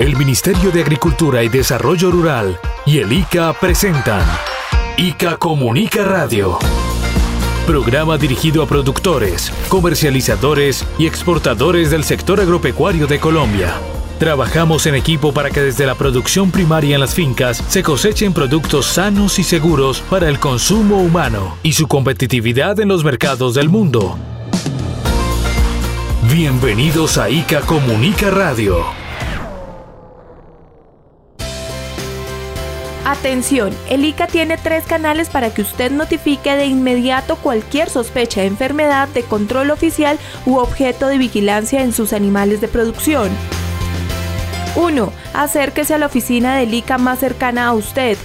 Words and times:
El 0.00 0.16
Ministerio 0.16 0.70
de 0.72 0.80
Agricultura 0.80 1.44
y 1.44 1.50
Desarrollo 1.50 2.10
Rural 2.10 2.58
y 2.86 3.00
el 3.00 3.12
ICA 3.12 3.52
presentan 3.52 4.26
ICA 4.96 5.36
Comunica 5.36 6.02
Radio. 6.04 6.58
Programa 7.66 8.16
dirigido 8.16 8.62
a 8.62 8.66
productores, 8.66 9.52
comercializadores 9.68 10.86
y 10.98 11.06
exportadores 11.06 11.90
del 11.90 12.04
sector 12.04 12.40
agropecuario 12.40 13.06
de 13.06 13.20
Colombia. 13.20 13.74
Trabajamos 14.18 14.86
en 14.86 14.94
equipo 14.94 15.34
para 15.34 15.50
que 15.50 15.60
desde 15.60 15.84
la 15.84 15.96
producción 15.96 16.50
primaria 16.50 16.94
en 16.94 17.00
las 17.02 17.14
fincas 17.14 17.62
se 17.68 17.82
cosechen 17.82 18.32
productos 18.32 18.86
sanos 18.86 19.38
y 19.38 19.42
seguros 19.42 20.00
para 20.08 20.30
el 20.30 20.40
consumo 20.40 21.02
humano 21.02 21.58
y 21.62 21.74
su 21.74 21.88
competitividad 21.88 22.80
en 22.80 22.88
los 22.88 23.04
mercados 23.04 23.52
del 23.52 23.68
mundo. 23.68 24.16
Bienvenidos 26.32 27.18
a 27.18 27.28
ICA 27.28 27.60
Comunica 27.60 28.30
Radio. 28.30 28.99
Atención, 33.10 33.74
el 33.88 34.04
ICA 34.04 34.28
tiene 34.28 34.56
tres 34.56 34.84
canales 34.84 35.30
para 35.30 35.52
que 35.52 35.62
usted 35.62 35.90
notifique 35.90 36.54
de 36.54 36.66
inmediato 36.66 37.34
cualquier 37.34 37.90
sospecha 37.90 38.42
de 38.42 38.46
enfermedad 38.46 39.08
de 39.08 39.24
control 39.24 39.72
oficial 39.72 40.16
u 40.46 40.58
objeto 40.58 41.08
de 41.08 41.18
vigilancia 41.18 41.82
en 41.82 41.92
sus 41.92 42.12
animales 42.12 42.60
de 42.60 42.68
producción. 42.68 43.28
1. 44.76 45.12
Acérquese 45.34 45.94
a 45.94 45.98
la 45.98 46.06
oficina 46.06 46.56
del 46.56 46.72
ICA 46.72 46.98
más 46.98 47.18
cercana 47.18 47.66
a 47.66 47.72
usted. 47.72 48.16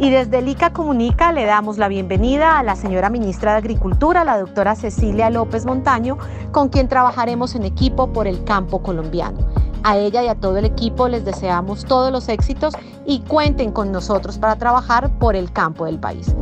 Y 0.00 0.10
desde 0.10 0.38
el 0.38 0.48
ICA 0.48 0.72
Comunica 0.72 1.32
le 1.32 1.44
damos 1.44 1.76
la 1.76 1.88
bienvenida 1.88 2.58
a 2.58 2.62
la 2.62 2.76
señora 2.76 3.10
ministra 3.10 3.52
de 3.52 3.58
Agricultura, 3.58 4.22
la 4.22 4.38
doctora 4.38 4.76
Cecilia 4.76 5.28
López 5.28 5.66
Montaño, 5.66 6.18
con 6.52 6.68
quien 6.68 6.86
trabajaremos 6.86 7.56
en 7.56 7.64
equipo 7.64 8.12
por 8.12 8.28
el 8.28 8.44
campo 8.44 8.80
colombiano. 8.80 9.38
A 9.82 9.96
ella 9.96 10.22
y 10.22 10.28
a 10.28 10.36
todo 10.36 10.56
el 10.58 10.66
equipo 10.66 11.08
les 11.08 11.24
deseamos 11.24 11.84
todos 11.84 12.12
los 12.12 12.28
éxitos 12.28 12.74
y 13.06 13.20
cuenten 13.20 13.72
con 13.72 13.90
nosotros 13.90 14.38
para 14.38 14.56
trabajar 14.56 15.10
por 15.18 15.34
el 15.34 15.50
campo 15.52 15.84
del 15.86 15.98
país. 15.98 16.32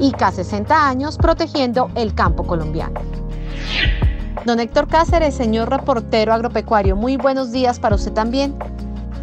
ICA 0.00 0.32
60 0.32 0.88
años 0.88 1.16
protegiendo 1.16 1.90
el 1.94 2.14
campo 2.14 2.44
colombiano. 2.44 3.00
Don 4.44 4.60
Héctor 4.60 4.88
Cáceres, 4.88 5.34
señor 5.34 5.70
reportero 5.70 6.34
agropecuario, 6.34 6.96
muy 6.96 7.16
buenos 7.16 7.50
días 7.50 7.80
para 7.80 7.96
usted 7.96 8.12
también. 8.12 8.54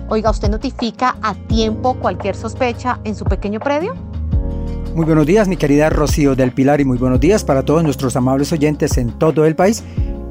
Oiga, 0.10 0.32
¿usted 0.32 0.50
notifica 0.50 1.16
a 1.22 1.36
tiempo 1.36 1.94
cualquier 1.94 2.36
sospecha 2.36 3.00
en 3.04 3.16
su 3.16 3.24
pequeño 3.26 3.60
predio? 3.60 3.94
Muy 4.96 5.06
buenos 5.06 5.28
días, 5.28 5.48
mi 5.48 5.58
querida 5.58 5.92
Rocío 5.92 6.36
del 6.36 6.52
Pilar, 6.52 6.82
y 6.82 6.86
muy 6.86 6.98
buenos 6.98 7.20
días 7.20 7.44
para 7.44 7.64
todos 7.64 7.84
nuestros 7.84 8.16
amables 8.16 8.52
oyentes 8.52 8.98
en 8.98 9.12
todo 9.12 9.46
el 9.46 9.56
país 9.56 9.84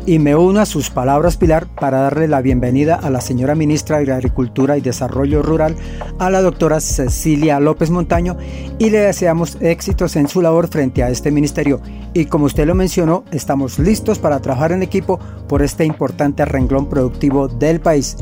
y 0.07 0.19
me 0.19 0.35
uno 0.35 0.61
a 0.61 0.67
sus 0.67 0.91
palabras, 0.91 1.37
Pilar, 1.37 1.67
para 1.67 2.01
darle 2.01 2.29
la 2.29 2.41
bienvenida 2.41 2.95
a 2.95 3.11
la 3.11 3.21
señora 3.21 3.55
ministra 3.55 3.99
de 3.99 4.13
Agricultura 4.13 4.77
y 4.77 4.81
Desarrollo 4.81 5.43
Rural, 5.43 5.77
a 6.19 6.31
la 6.31 6.43
doctora 6.43 6.81
Cecilia 6.81 7.61
López 7.61 7.91
Montaño, 7.91 8.37
y 8.79 8.91
le 8.91 9.01
deseamos 9.01 9.59
éxitos 9.61 10.17
en 10.17 10.29
su 10.29 10.43
labor 10.43 10.69
frente 10.69 11.03
a 11.03 11.11
este 11.11 11.31
ministerio. 11.31 11.81
Y 12.15 12.27
como 12.27 12.47
usted 12.47 12.67
lo 12.67 12.75
mencionó, 12.75 13.25
estamos 13.31 13.79
listos 13.79 14.19
para 14.19 14.41
trabajar 14.41 14.73
en 14.73 14.83
equipo 14.83 15.21
por 15.49 15.63
este 15.63 15.85
importante 15.85 16.45
renglón 16.45 16.89
productivo 16.89 17.49
del 17.49 17.81
país. 17.81 18.17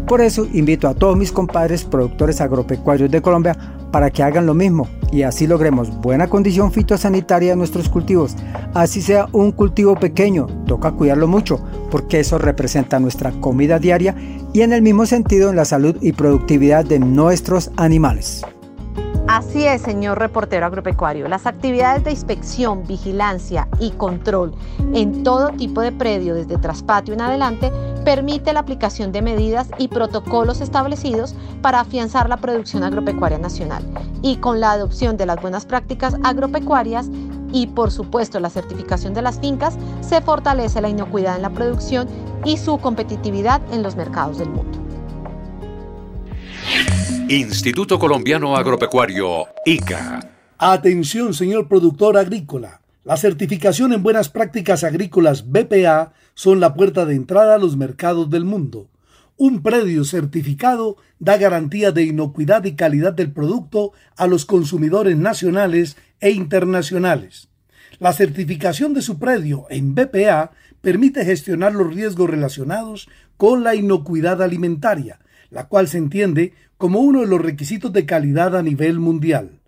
Por 0.07 0.19
eso 0.19 0.45
invito 0.51 0.89
a 0.89 0.93
todos 0.93 1.15
mis 1.15 1.31
compadres 1.31 1.85
productores 1.85 2.41
agropecuarios 2.41 3.09
de 3.09 3.21
Colombia 3.21 3.55
para 3.91 4.09
que 4.09 4.21
hagan 4.21 4.45
lo 4.45 4.53
mismo 4.53 4.87
y 5.13 5.21
así 5.21 5.47
logremos 5.47 5.89
buena 6.01 6.27
condición 6.27 6.71
fitosanitaria 6.71 7.51
de 7.51 7.55
nuestros 7.55 7.87
cultivos. 7.87 8.35
Así 8.73 9.01
sea 9.01 9.27
un 9.31 9.53
cultivo 9.53 9.95
pequeño, 9.95 10.47
toca 10.67 10.91
cuidarlo 10.91 11.27
mucho 11.27 11.59
porque 11.89 12.19
eso 12.19 12.37
representa 12.37 12.99
nuestra 12.99 13.31
comida 13.39 13.79
diaria 13.79 14.15
y 14.51 14.61
en 14.61 14.73
el 14.73 14.81
mismo 14.81 15.05
sentido 15.05 15.49
en 15.49 15.55
la 15.55 15.65
salud 15.65 15.95
y 16.01 16.11
productividad 16.11 16.83
de 16.83 16.99
nuestros 16.99 17.71
animales. 17.77 18.43
Así 19.31 19.63
es, 19.63 19.83
señor 19.83 20.17
reportero 20.17 20.65
agropecuario. 20.65 21.27
Las 21.27 21.45
actividades 21.45 22.03
de 22.03 22.09
inspección, 22.09 22.87
vigilancia 22.87 23.67
y 23.79 23.91
control 23.91 24.55
en 24.95 25.21
todo 25.21 25.49
tipo 25.49 25.81
de 25.81 25.91
predio, 25.91 26.33
desde 26.33 26.57
traspatio 26.57 27.13
en 27.13 27.21
adelante, 27.21 27.71
permite 28.03 28.53
la 28.53 28.61
aplicación 28.61 29.11
de 29.11 29.21
medidas 29.21 29.69
y 29.77 29.87
protocolos 29.87 30.61
establecidos 30.61 31.35
para 31.61 31.81
afianzar 31.81 32.27
la 32.27 32.37
producción 32.37 32.83
agropecuaria 32.83 33.37
nacional. 33.37 33.83
Y 34.23 34.37
con 34.37 34.59
la 34.59 34.71
adopción 34.71 35.15
de 35.15 35.27
las 35.27 35.39
buenas 35.39 35.67
prácticas 35.67 36.15
agropecuarias 36.23 37.11
y 37.51 37.67
por 37.67 37.91
supuesto 37.91 38.39
la 38.39 38.49
certificación 38.49 39.13
de 39.13 39.21
las 39.21 39.39
fincas, 39.39 39.77
se 40.01 40.21
fortalece 40.21 40.81
la 40.81 40.89
inocuidad 40.89 41.35
en 41.35 41.43
la 41.43 41.51
producción 41.51 42.07
y 42.45 42.57
su 42.57 42.79
competitividad 42.79 43.61
en 43.71 43.83
los 43.83 43.95
mercados 43.95 44.39
del 44.39 44.49
mundo. 44.49 44.88
Instituto 47.29 47.99
Colombiano 47.99 48.55
Agropecuario, 48.55 49.47
ICA. 49.65 50.19
Atención, 50.57 51.33
señor 51.33 51.67
productor 51.67 52.17
agrícola. 52.17 52.81
La 53.03 53.17
certificación 53.17 53.93
en 53.93 54.03
buenas 54.03 54.29
prácticas 54.29 54.83
agrícolas 54.83 55.49
BPA 55.49 56.13
son 56.33 56.59
la 56.59 56.73
puerta 56.73 57.05
de 57.05 57.15
entrada 57.15 57.55
a 57.55 57.57
los 57.59 57.77
mercados 57.77 58.29
del 58.29 58.45
mundo. 58.45 58.89
Un 59.37 59.61
predio 59.61 60.03
certificado 60.05 60.97
da 61.19 61.37
garantía 61.37 61.91
de 61.91 62.03
inocuidad 62.03 62.65
y 62.65 62.75
calidad 62.75 63.13
del 63.13 63.31
producto 63.31 63.93
a 64.17 64.27
los 64.27 64.45
consumidores 64.45 65.15
nacionales 65.15 65.97
e 66.19 66.31
internacionales. 66.31 67.49
La 67.99 68.11
certificación 68.13 68.93
de 68.93 69.01
su 69.01 69.19
predio 69.19 69.65
en 69.69 69.95
BPA 69.95 70.51
permite 70.81 71.25
gestionar 71.25 71.73
los 71.73 71.93
riesgos 71.93 72.29
relacionados 72.29 73.09
con 73.37 73.63
la 73.63 73.75
inocuidad 73.75 74.41
alimentaria, 74.41 75.19
la 75.49 75.67
cual 75.67 75.87
se 75.87 75.97
entiende 75.97 76.53
como 76.77 76.99
uno 76.99 77.21
de 77.21 77.27
los 77.27 77.41
requisitos 77.41 77.91
de 77.93 78.05
calidad 78.05 78.55
a 78.55 78.63
nivel 78.63 78.99
mundial. 78.99 79.59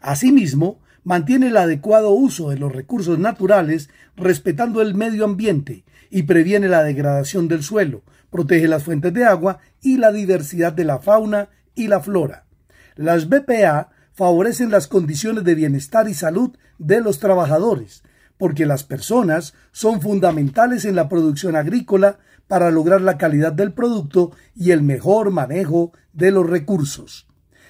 Asimismo, 0.00 0.80
mantiene 1.04 1.48
el 1.48 1.56
adecuado 1.56 2.10
uso 2.10 2.50
de 2.50 2.58
los 2.58 2.72
recursos 2.72 3.18
naturales 3.18 3.90
respetando 4.16 4.82
el 4.82 4.94
medio 4.94 5.24
ambiente 5.24 5.84
y 6.10 6.22
previene 6.22 6.68
la 6.68 6.82
degradación 6.82 7.48
del 7.48 7.62
suelo, 7.62 8.02
protege 8.30 8.68
las 8.68 8.84
fuentes 8.84 9.12
de 9.12 9.24
agua 9.24 9.58
y 9.80 9.98
la 9.98 10.12
diversidad 10.12 10.72
de 10.72 10.84
la 10.84 10.98
fauna 10.98 11.48
y 11.74 11.88
la 11.88 12.00
flora. 12.00 12.44
Las 12.96 13.28
BPA 13.28 13.90
favorecen 14.12 14.70
las 14.70 14.86
condiciones 14.86 15.44
de 15.44 15.54
bienestar 15.54 16.08
y 16.08 16.14
salud 16.14 16.56
de 16.78 17.00
los 17.00 17.18
trabajadores, 17.18 18.02
porque 18.36 18.66
las 18.66 18.84
personas 18.84 19.54
son 19.72 20.00
fundamentales 20.00 20.84
en 20.84 20.96
la 20.96 21.08
producción 21.08 21.56
agrícola 21.56 22.18
para 22.52 22.70
lograr 22.70 23.00
la 23.00 23.16
calidad 23.16 23.54
del 23.54 23.72
producto 23.72 24.32
y 24.54 24.72
el 24.72 24.82
mejor 24.82 25.30
manejo 25.30 25.94
de 26.12 26.30
los 26.30 26.46
recursos. 26.46 27.26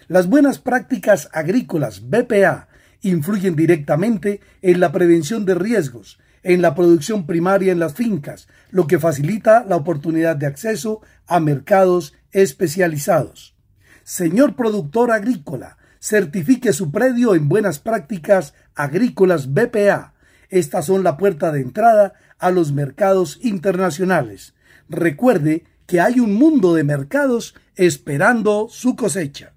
Las 0.09 0.27
buenas 0.27 0.59
prácticas 0.59 1.29
agrícolas 1.33 2.11
BPA 2.11 2.67
influyen 3.01 3.55
directamente 3.55 4.41
en 4.61 4.81
la 4.81 4.91
prevención 4.91 5.45
de 5.45 5.55
riesgos, 5.55 6.19
en 6.43 6.63
la 6.63 6.75
producción 6.75 7.27
primaria 7.27 7.71
en 7.71 7.79
las 7.79 7.95
fincas, 7.95 8.49
lo 8.73 8.89
que 8.89 8.99
facilita 8.99 9.65
la 9.65 9.77
oportunidad 9.77 10.35
de 10.35 10.47
acceso 10.47 11.01
a 11.29 11.39
mercados 11.39 12.15
especializados. 12.33 13.55
Señor 14.03 14.57
productor 14.57 15.13
agrícola, 15.13 15.77
certifique 16.01 16.73
su 16.73 16.91
predio 16.91 17.37
en 17.37 17.49
buenas 17.49 17.79
prácticas 17.79 18.53
agrícolas 18.75 19.55
BPA. 19.55 20.15
Estas 20.49 20.87
son 20.87 21.05
la 21.05 21.17
puerta 21.17 21.53
de 21.53 21.61
entrada 21.61 22.15
a 22.41 22.51
los 22.51 22.73
mercados 22.73 23.39
internacionales. 23.43 24.55
Recuerde 24.89 25.65
que 25.87 26.01
hay 26.01 26.21
un 26.21 26.35
mundo 26.35 26.75
de 26.75 26.85
mercados 26.85 27.55
esperando 27.77 28.69
su 28.71 28.97
cosecha. 28.97 29.55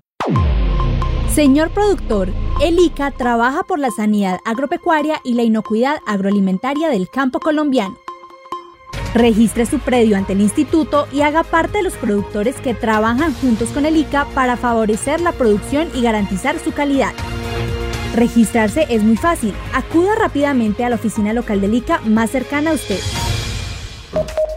Señor 1.34 1.72
productor, 1.72 2.30
el 2.62 2.80
ICA 2.80 3.12
trabaja 3.12 3.64
por 3.64 3.78
la 3.78 3.92
sanidad 3.92 4.40
agropecuaria 4.46 5.20
y 5.26 5.34
la 5.34 5.44
inocuidad 5.44 5.98
agroalimentaria 6.08 6.90
del 6.90 7.10
campo 7.10 7.40
colombiano. 7.40 7.98
Registre 9.14 9.66
su 9.66 9.80
predio 9.80 10.18
ante 10.18 10.34
el 10.34 10.42
instituto 10.42 11.08
y 11.12 11.22
haga 11.22 11.44
parte 11.44 11.78
de 11.78 11.84
los 11.84 11.94
productores 11.94 12.56
que 12.58 12.74
trabajan 12.74 13.34
juntos 13.34 13.70
con 13.70 13.86
el 13.86 13.98
ICA 13.98 14.26
para 14.34 14.58
favorecer 14.58 15.22
la 15.22 15.32
producción 15.32 15.90
y 15.94 16.02
garantizar 16.02 16.60
su 16.60 16.72
calidad. 16.72 17.14
Registrarse 18.16 18.86
es 18.90 19.04
muy 19.04 19.18
fácil. 19.18 19.54
Acuda 19.74 20.16
rápidamente 20.16 20.86
a 20.86 20.90
la 20.90 20.96
oficina 20.96 21.34
local 21.34 21.60
del 21.60 21.74
ICA 21.74 22.00
más 22.06 22.30
cercana 22.30 22.72
a 22.72 22.74
usted. 22.76 23.00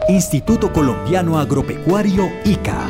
Instituto 0.09 0.73
Colombiano 0.73 1.39
Agropecuario 1.39 2.31
ICA. 2.43 2.89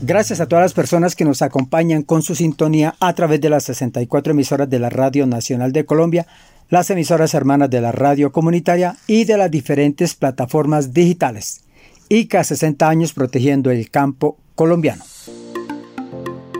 Gracias 0.00 0.40
a 0.40 0.46
todas 0.46 0.62
las 0.62 0.74
personas 0.74 1.16
que 1.16 1.24
nos 1.24 1.42
acompañan 1.42 2.04
con 2.04 2.22
su 2.22 2.36
sintonía 2.36 2.94
a 3.00 3.14
través 3.14 3.40
de 3.40 3.50
las 3.50 3.64
64 3.64 4.30
emisoras 4.30 4.70
de 4.70 4.78
la 4.78 4.90
Radio 4.90 5.26
Nacional 5.26 5.72
de 5.72 5.84
Colombia, 5.84 6.28
las 6.70 6.88
emisoras 6.90 7.34
hermanas 7.34 7.68
de 7.68 7.80
la 7.80 7.90
radio 7.90 8.30
comunitaria 8.30 8.94
y 9.08 9.24
de 9.24 9.36
las 9.36 9.50
diferentes 9.50 10.14
plataformas 10.14 10.94
digitales. 10.94 11.64
ICA 12.08 12.44
60 12.44 12.88
años 12.88 13.12
protegiendo 13.14 13.72
el 13.72 13.90
campo 13.90 14.38
colombiano. 14.54 15.02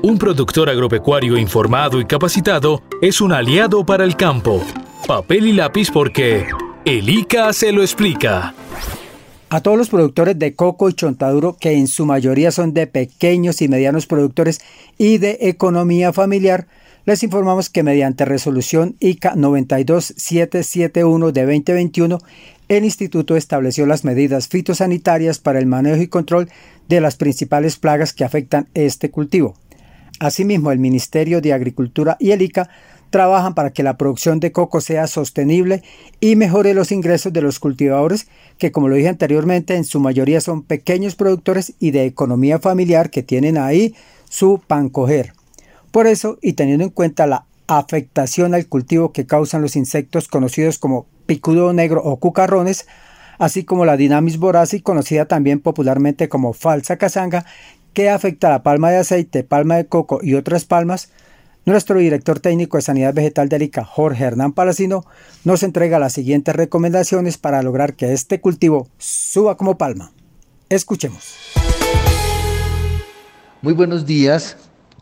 Un 0.03 0.19
productor 0.19 0.69
agropecuario 0.69 1.37
informado 1.37 2.01
y 2.01 2.07
capacitado 2.07 2.83
es 3.01 3.21
un 3.21 3.33
aliado 3.33 3.87
para 3.87 4.03
el 4.03 4.17
campo. 4.17 4.61
Papel 5.07 5.47
y 5.47 5.53
lápiz 5.53 5.93
porque 5.93 6.47
el 6.85 7.09
ICA 7.09 7.53
se 7.53 7.71
lo 7.73 7.83
explica. 7.83 8.55
A 9.51 9.61
todos 9.61 9.79
los 9.79 9.89
productores 9.91 10.39
de 10.39 10.55
coco 10.55 10.89
y 10.89 10.95
chontaduro, 10.95 11.57
que 11.57 11.73
en 11.73 11.87
su 11.87 12.07
mayoría 12.07 12.51
son 12.51 12.75
de 12.75 12.87
pequeños 12.89 13.63
y 13.63 13.69
medianos 13.69 14.07
productores 14.07 14.61
y 14.99 15.19
de 15.19 15.39
economía 15.43 16.13
familiar, 16.13 16.67
les 17.05 17.23
informamos 17.23 17.69
que 17.69 17.83
mediante 17.83 18.25
resolución 18.25 18.97
ICA 18.99 19.35
92771 19.37 21.33
de 21.33 21.43
2021, 21.43 22.19
el 22.69 22.85
instituto 22.85 23.37
estableció 23.37 23.87
las 23.87 24.05
medidas 24.05 24.49
fitosanitarias 24.49 25.39
para 25.39 25.59
el 25.59 25.67
manejo 25.67 26.01
y 26.01 26.09
control 26.09 26.49
de 26.89 27.01
las 27.01 27.17
principales 27.17 27.77
plagas 27.77 28.13
que 28.13 28.25
afectan 28.25 28.69
este 28.75 29.11
cultivo. 29.11 29.55
Asimismo, 30.19 30.73
el 30.73 30.79
Ministerio 30.79 31.41
de 31.41 31.53
Agricultura 31.53 32.17
y 32.19 32.31
el 32.31 32.43
ICA 32.43 32.71
trabajan 33.13 33.55
para 33.55 33.71
que 33.73 33.85
la 33.85 33.97
producción 33.97 34.41
de 34.41 34.51
coco 34.51 34.81
sea 34.81 35.07
sostenible 35.07 35.85
y 36.19 36.35
mejore 36.35 36.75
los 36.75 36.91
ingresos 36.91 37.33
de 37.33 37.43
los 37.43 37.61
cultivadores, 37.61 38.27
que 38.59 38.73
como 38.73 38.89
lo 38.89 38.97
dije 38.97 39.09
anteriormente, 39.09 39.77
en 39.77 39.85
su 39.85 40.01
mayoría 40.01 40.41
son 40.41 40.63
pequeños 40.63 41.15
productores 41.15 41.75
y 41.79 41.93
de 41.93 42.07
economía 42.07 42.59
familiar 42.59 43.11
que 43.11 43.23
tienen 43.23 43.59
ahí 43.59 43.95
su 44.29 44.61
pan 44.67 44.89
coger. 44.89 45.35
Por 45.93 46.09
eso, 46.09 46.39
y 46.43 46.55
teniendo 46.55 46.85
en 46.85 46.91
cuenta 46.91 47.29
la 47.29 47.45
afectación 47.69 48.55
al 48.55 48.67
cultivo 48.67 49.13
que 49.13 49.27
causan 49.27 49.63
los 49.63 49.77
insectos 49.77 50.27
conocidos 50.27 50.79
como 50.79 51.07
picudo 51.27 51.73
negro 51.73 52.03
o 52.03 52.17
cucarrones, 52.17 52.87
así 53.39 53.63
como 53.63 53.85
la 53.85 53.97
Dinamis 53.97 54.39
voraci, 54.39 54.81
conocida 54.81 55.27
también 55.27 55.61
popularmente 55.61 56.29
como 56.29 56.55
falsa 56.55 56.97
casanga, 56.97 57.45
que 57.93 58.09
afecta 58.09 58.49
a 58.49 58.51
la 58.51 58.63
palma 58.63 58.91
de 58.91 58.97
aceite, 58.97 59.45
palma 59.45 59.77
de 59.77 59.87
coco 59.87 60.21
y 60.23 60.35
otras 60.35 60.65
palmas, 60.65 61.11
nuestro 61.65 61.99
director 61.99 62.41
técnico 62.41 62.77
de 62.77 62.83
Sanidad 62.83 63.15
Vegetal 63.15 63.49
de 63.49 63.65
ICA, 63.65 63.85
Jorge 63.85 64.25
Hernán 64.25 64.53
Palacino, 64.53 65.05
nos 65.45 65.63
entrega 65.63 65.99
las 65.99 66.13
siguientes 66.13 66.55
recomendaciones 66.55 67.39
para 67.39 67.63
lograr 67.63 67.95
que 67.95 68.13
este 68.13 68.41
cultivo 68.41 68.89
suba 68.99 69.57
como 69.57 69.79
palma. 69.79 70.13
Escuchemos. 70.69 71.37
Muy 73.61 73.75
buenos 73.75 74.07
días 74.07 74.57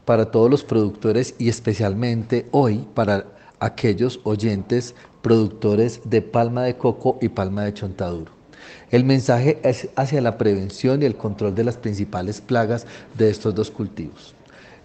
para 0.05 0.31
todos 0.31 0.51
los 0.51 0.65
productores 0.65 1.35
y 1.39 1.49
especialmente 1.49 2.47
hoy 2.51 2.87
para 2.95 3.27
aquellos 3.59 4.21
oyentes 4.25 4.95
productores 5.23 6.01
de 6.05 6.23
palma 6.23 6.65
de 6.65 6.77
coco 6.77 7.19
y 7.21 7.29
palma 7.29 7.65
de 7.65 7.75
chontaduro. 7.75 8.33
El 8.91 9.05
mensaje 9.05 9.59
es 9.63 9.89
hacia 9.97 10.21
la 10.21 10.37
prevención 10.37 11.03
y 11.03 11.07
el 11.07 11.17
control 11.17 11.55
de 11.55 11.65
las 11.65 11.77
principales 11.77 12.41
plagas 12.41 12.87
de 13.17 13.31
estos 13.31 13.55
dos 13.55 13.71
cultivos. 13.71 14.35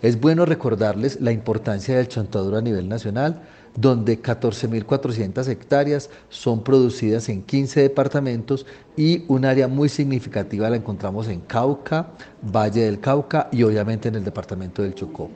Es 0.01 0.19
bueno 0.19 0.45
recordarles 0.45 1.21
la 1.21 1.31
importancia 1.31 1.97
del 1.97 2.07
chontaduro 2.07 2.57
a 2.57 2.61
nivel 2.61 2.89
nacional, 2.89 3.41
donde 3.75 4.21
14.400 4.21 5.47
hectáreas 5.47 6.09
son 6.29 6.63
producidas 6.63 7.29
en 7.29 7.43
15 7.43 7.81
departamentos 7.81 8.65
y 8.95 9.25
un 9.27 9.45
área 9.45 9.67
muy 9.67 9.89
significativa 9.89 10.69
la 10.69 10.77
encontramos 10.77 11.27
en 11.27 11.41
Cauca, 11.41 12.07
Valle 12.41 12.83
del 12.83 12.99
Cauca 12.99 13.49
y 13.51 13.63
obviamente 13.63 14.07
en 14.07 14.15
el 14.15 14.23
departamento 14.23 14.81
del 14.81 14.95
Chocó. 14.95 15.29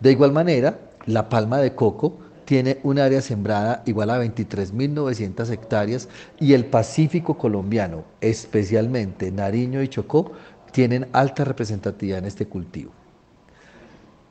De 0.00 0.12
igual 0.12 0.32
manera, 0.32 0.78
la 1.06 1.28
palma 1.28 1.58
de 1.58 1.74
coco 1.74 2.18
tiene 2.44 2.78
un 2.82 2.98
área 2.98 3.20
sembrada 3.20 3.82
igual 3.86 4.10
a 4.10 4.20
23.900 4.20 5.50
hectáreas 5.50 6.08
y 6.40 6.54
el 6.54 6.64
Pacífico 6.64 7.38
colombiano, 7.38 8.04
especialmente 8.20 9.30
Nariño 9.30 9.82
y 9.82 9.88
Chocó, 9.88 10.32
tienen 10.72 11.06
alta 11.12 11.44
representatividad 11.44 12.18
en 12.18 12.24
este 12.24 12.46
cultivo. 12.46 12.99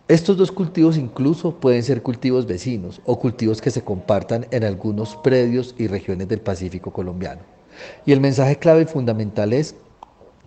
Estos 0.10 0.38
dos 0.38 0.52
cultivos 0.52 0.98
incluso 0.98 1.54
pueden 1.60 1.84
ser 1.84 2.02
cultivos 2.02 2.48
vecinos 2.48 3.00
o 3.06 3.20
cultivos 3.20 3.62
que 3.62 3.70
se 3.70 3.84
compartan 3.84 4.48
en 4.50 4.64
algunos 4.64 5.16
predios 5.18 5.76
y 5.78 5.86
regiones 5.86 6.28
del 6.28 6.42
Pacífico 6.42 6.92
colombiano. 6.92 7.42
Y 8.08 8.12
el 8.12 8.20
mensaje 8.20 8.56
clave 8.56 8.82
y 8.82 8.86
fundamental 8.86 9.54
es 9.54 9.76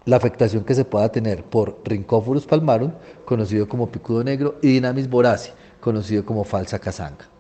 la 0.05 0.17
afectación 0.17 0.65
que 0.65 0.75
se 0.75 0.85
pueda 0.85 1.13
tener 1.13 1.45
por 1.45 1.81
Rhynchophorus 1.85 2.45
palmarum, 2.45 2.91
conocido 3.25 3.69
como 3.69 3.89
picudo 3.89 4.25
negro, 4.25 4.59
y 4.63 4.67
Dinamis 4.67 5.09
boraci, 5.09 5.53
conocido 5.81 6.25
como 6.25 6.43
falsa 6.43 6.81
casanga. 6.81 7.32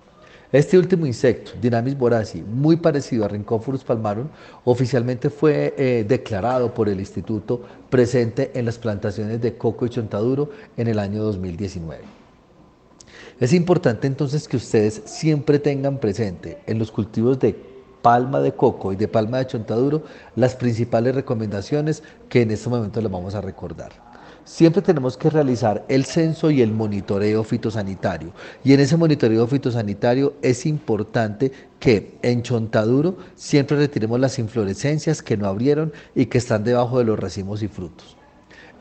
Este 0.53 0.77
último 0.77 1.07
insecto, 1.07 1.53
Dinamis 1.59 1.97
boraci, 1.97 2.43
muy 2.43 2.77
parecido 2.77 3.25
a 3.25 3.29
Rhynchophorus 3.29 3.85
palmarum, 3.85 4.29
oficialmente 4.67 5.31
fue 5.31 5.75
eh, 5.79 6.05
declarado 6.07 6.75
por 6.75 6.91
el 6.91 7.01
instituto 7.01 7.63
presente 7.89 8.51
en 8.55 8.67
las 8.67 8.77
plantaciones 8.77 9.41
de 9.41 9.57
coco 9.57 9.87
y 9.87 9.89
chontaduro 9.89 10.51
en 10.77 10.89
el 10.89 10.99
año 10.99 11.23
2019. 11.23 12.03
Es 13.41 13.55
importante 13.55 14.07
entonces 14.07 14.47
que 14.47 14.59
ustedes 14.59 15.01
siempre 15.07 15.59
tengan 15.59 15.97
presente 15.97 16.59
en 16.67 16.79
los 16.79 16.93
cultivos 16.93 17.39
de 17.39 17.57
palma 18.03 18.41
de 18.41 18.53
coco 18.53 18.93
y 18.93 18.97
de 18.97 19.09
palma 19.09 19.39
de 19.39 19.47
chontaduro 19.47 20.03
las 20.37 20.55
principales 20.55 21.15
recomendaciones 21.15 22.03
que 22.29 22.43
en 22.43 22.51
este 22.51 22.69
momento 22.69 23.01
les 23.01 23.11
vamos 23.11 23.35
a 23.35 23.41
recordar. 23.41 24.12
Siempre 24.45 24.83
tenemos 24.83 25.17
que 25.17 25.31
realizar 25.31 25.85
el 25.89 26.05
censo 26.05 26.51
y 26.51 26.63
el 26.63 26.73
monitoreo 26.73 27.45
fitosanitario. 27.45 28.33
Y 28.65 28.73
en 28.73 28.81
ese 28.81 28.97
monitoreo 28.97 29.47
fitosanitario 29.47 30.35
es 30.43 30.67
importante 30.67 31.53
que 31.79 32.19
en 32.23 32.43
chontaduro 32.43 33.19
siempre 33.37 33.77
retiremos 33.77 34.19
las 34.19 34.39
inflorescencias 34.41 35.23
que 35.23 35.37
no 35.37 35.47
abrieron 35.47 35.93
y 36.15 36.27
que 36.27 36.39
están 36.39 36.65
debajo 36.65 36.99
de 36.99 37.05
los 37.05 37.19
racimos 37.19 37.63
y 37.63 37.69
frutos. 37.69 38.17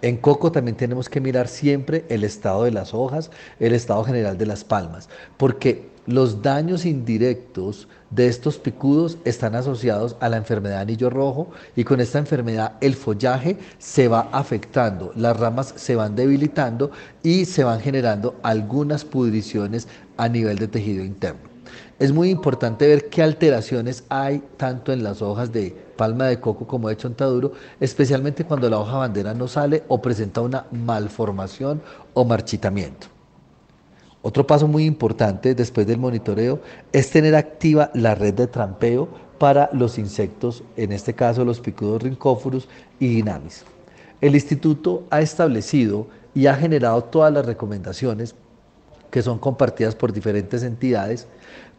En 0.01 0.17
coco 0.17 0.51
también 0.51 0.77
tenemos 0.77 1.09
que 1.09 1.21
mirar 1.21 1.47
siempre 1.47 2.05
el 2.09 2.23
estado 2.23 2.63
de 2.63 2.71
las 2.71 2.95
hojas, 2.95 3.29
el 3.59 3.73
estado 3.73 4.03
general 4.03 4.39
de 4.39 4.47
las 4.47 4.63
palmas, 4.63 5.09
porque 5.37 5.90
los 6.05 6.41
daños 6.41 6.85
indirectos 6.85 7.87
de 8.09 8.27
estos 8.27 8.57
picudos 8.57 9.17
están 9.23 9.55
asociados 9.55 10.15
a 10.19 10.29
la 10.29 10.37
enfermedad 10.37 10.77
de 10.77 10.81
anillo 10.81 11.09
rojo 11.09 11.51
y 11.75 11.83
con 11.83 12.01
esta 12.01 12.19
enfermedad 12.19 12.73
el 12.81 12.95
follaje 12.95 13.57
se 13.77 14.07
va 14.07 14.29
afectando, 14.31 15.11
las 15.15 15.37
ramas 15.37 15.73
se 15.77 15.95
van 15.95 16.15
debilitando 16.15 16.91
y 17.23 17.45
se 17.45 17.63
van 17.63 17.79
generando 17.79 18.35
algunas 18.43 19.05
pudriciones 19.05 19.87
a 20.17 20.27
nivel 20.27 20.57
de 20.57 20.67
tejido 20.67 21.03
interno. 21.03 21.51
Es 21.99 22.11
muy 22.11 22.31
importante 22.31 22.87
ver 22.87 23.09
qué 23.09 23.21
alteraciones 23.21 24.03
hay 24.09 24.43
tanto 24.57 24.91
en 24.91 25.03
las 25.03 25.21
hojas 25.21 25.51
de 25.51 25.69
palma 25.95 26.25
de 26.25 26.39
coco 26.39 26.65
como 26.65 26.89
de 26.89 26.97
chontaduro, 26.97 27.53
especialmente 27.79 28.43
cuando 28.43 28.67
la 28.69 28.79
hoja 28.79 28.97
bandera 28.97 29.35
no 29.35 29.47
sale 29.47 29.83
o 29.87 30.01
presenta 30.01 30.41
una 30.41 30.65
malformación 30.71 31.79
o 32.15 32.25
marchitamiento. 32.25 33.20
Otro 34.23 34.45
paso 34.45 34.67
muy 34.67 34.85
importante 34.85 35.55
después 35.55 35.87
del 35.87 35.97
monitoreo 35.97 36.59
es 36.91 37.09
tener 37.09 37.35
activa 37.35 37.89
la 37.95 38.13
red 38.13 38.35
de 38.35 38.47
trampeo 38.47 39.09
para 39.39 39.71
los 39.73 39.97
insectos, 39.97 40.63
en 40.77 40.91
este 40.91 41.15
caso 41.15 41.43
los 41.43 41.59
picudos 41.59 42.03
rincóforos 42.03 42.67
y 42.99 43.07
dinamis. 43.07 43.65
El 44.21 44.35
instituto 44.35 45.05
ha 45.09 45.21
establecido 45.21 46.05
y 46.35 46.45
ha 46.45 46.53
generado 46.53 47.03
todas 47.05 47.33
las 47.33 47.47
recomendaciones 47.47 48.35
que 49.09 49.23
son 49.23 49.39
compartidas 49.39 49.95
por 49.95 50.13
diferentes 50.13 50.61
entidades 50.61 51.27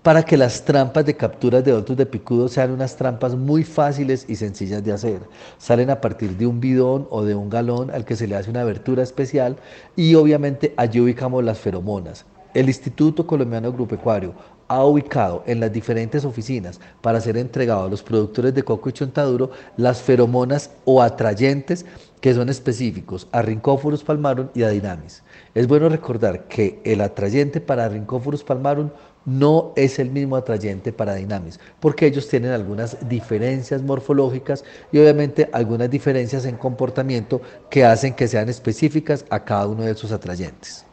para 0.03 0.25
que 0.25 0.37
las 0.37 0.65
trampas 0.65 1.07
de 1.07 1.17
capturas 1.17 1.65
de 1.65 1.73
otros 1.73 1.97
de 1.97 2.07
picudos 2.07 2.53
sean 2.53 2.73
unas 2.73 2.97
trampas 2.97 3.37
muy 3.37 3.63
fáciles 3.63 4.27
y 4.29 4.35
sencillas 4.35 4.83
de 4.83 4.93
hacer. 4.93 5.21
Salen 5.59 5.91
a 5.91 6.01
partir 6.01 6.37
de 6.37 6.47
un 6.49 6.59
bidón 6.61 7.07
o 7.11 7.25
de 7.25 7.37
un 7.37 7.49
galón 7.49 7.93
al 7.93 8.05
que 8.05 8.17
se 8.17 8.27
le 8.27 8.35
hace 8.35 8.51
una 8.51 8.63
abertura 8.63 9.05
especial 9.05 9.57
y 9.95 10.17
obviamente 10.17 10.75
allí 10.77 11.01
ubicamos 11.01 11.45
las 11.45 11.61
feromonas. 11.61 12.27
El 12.55 12.69
Instituto 12.69 13.27
Colombiano 13.27 13.69
Agropecuario 13.69 14.35
ha 14.69 14.85
ubicado 14.85 15.43
en 15.47 15.59
las 15.59 15.73
diferentes 15.73 16.25
oficinas 16.27 16.81
para 17.01 17.21
ser 17.21 17.39
entregado 17.39 17.85
a 17.85 17.89
los 17.89 18.03
productores 18.03 18.55
de 18.55 18.63
coco 18.63 18.91
y 18.91 18.93
chontaduro 18.93 19.51
las 19.79 20.03
feromonas 20.03 20.71
o 20.85 21.01
atrayentes 21.01 21.87
que 22.21 22.35
son 22.35 22.51
específicos 22.51 23.27
a 23.33 23.41
Rincophorus 23.41 24.05
palmarum 24.05 24.49
y 24.55 24.65
a 24.65 24.69
Dynamis. 24.69 25.23
Es 25.55 25.67
bueno 25.67 25.89
recordar 25.89 26.45
que 26.45 26.79
el 26.85 27.01
atrayente 27.01 27.63
para 27.63 27.89
Rincophorus 27.89 28.45
palmarum 28.45 28.91
no 29.25 29.73
es 29.75 29.99
el 29.99 30.11
mismo 30.11 30.37
atrayente 30.37 30.93
para 30.93 31.15
Dynamis, 31.15 31.59
porque 31.81 32.07
ellos 32.07 32.29
tienen 32.29 32.53
algunas 32.53 32.97
diferencias 33.09 33.83
morfológicas 33.83 34.63
y 34.91 34.99
obviamente 34.99 35.49
algunas 35.53 35.89
diferencias 35.89 36.45
en 36.45 36.57
comportamiento 36.57 37.41
que 37.71 37.85
hacen 37.85 38.13
que 38.13 38.29
sean 38.29 38.51
específicas 38.51 39.25
a 39.31 39.43
cada 39.43 39.67
uno 39.67 39.85
de 39.85 39.95
sus 39.95 40.13
atrayentes. 40.13 40.85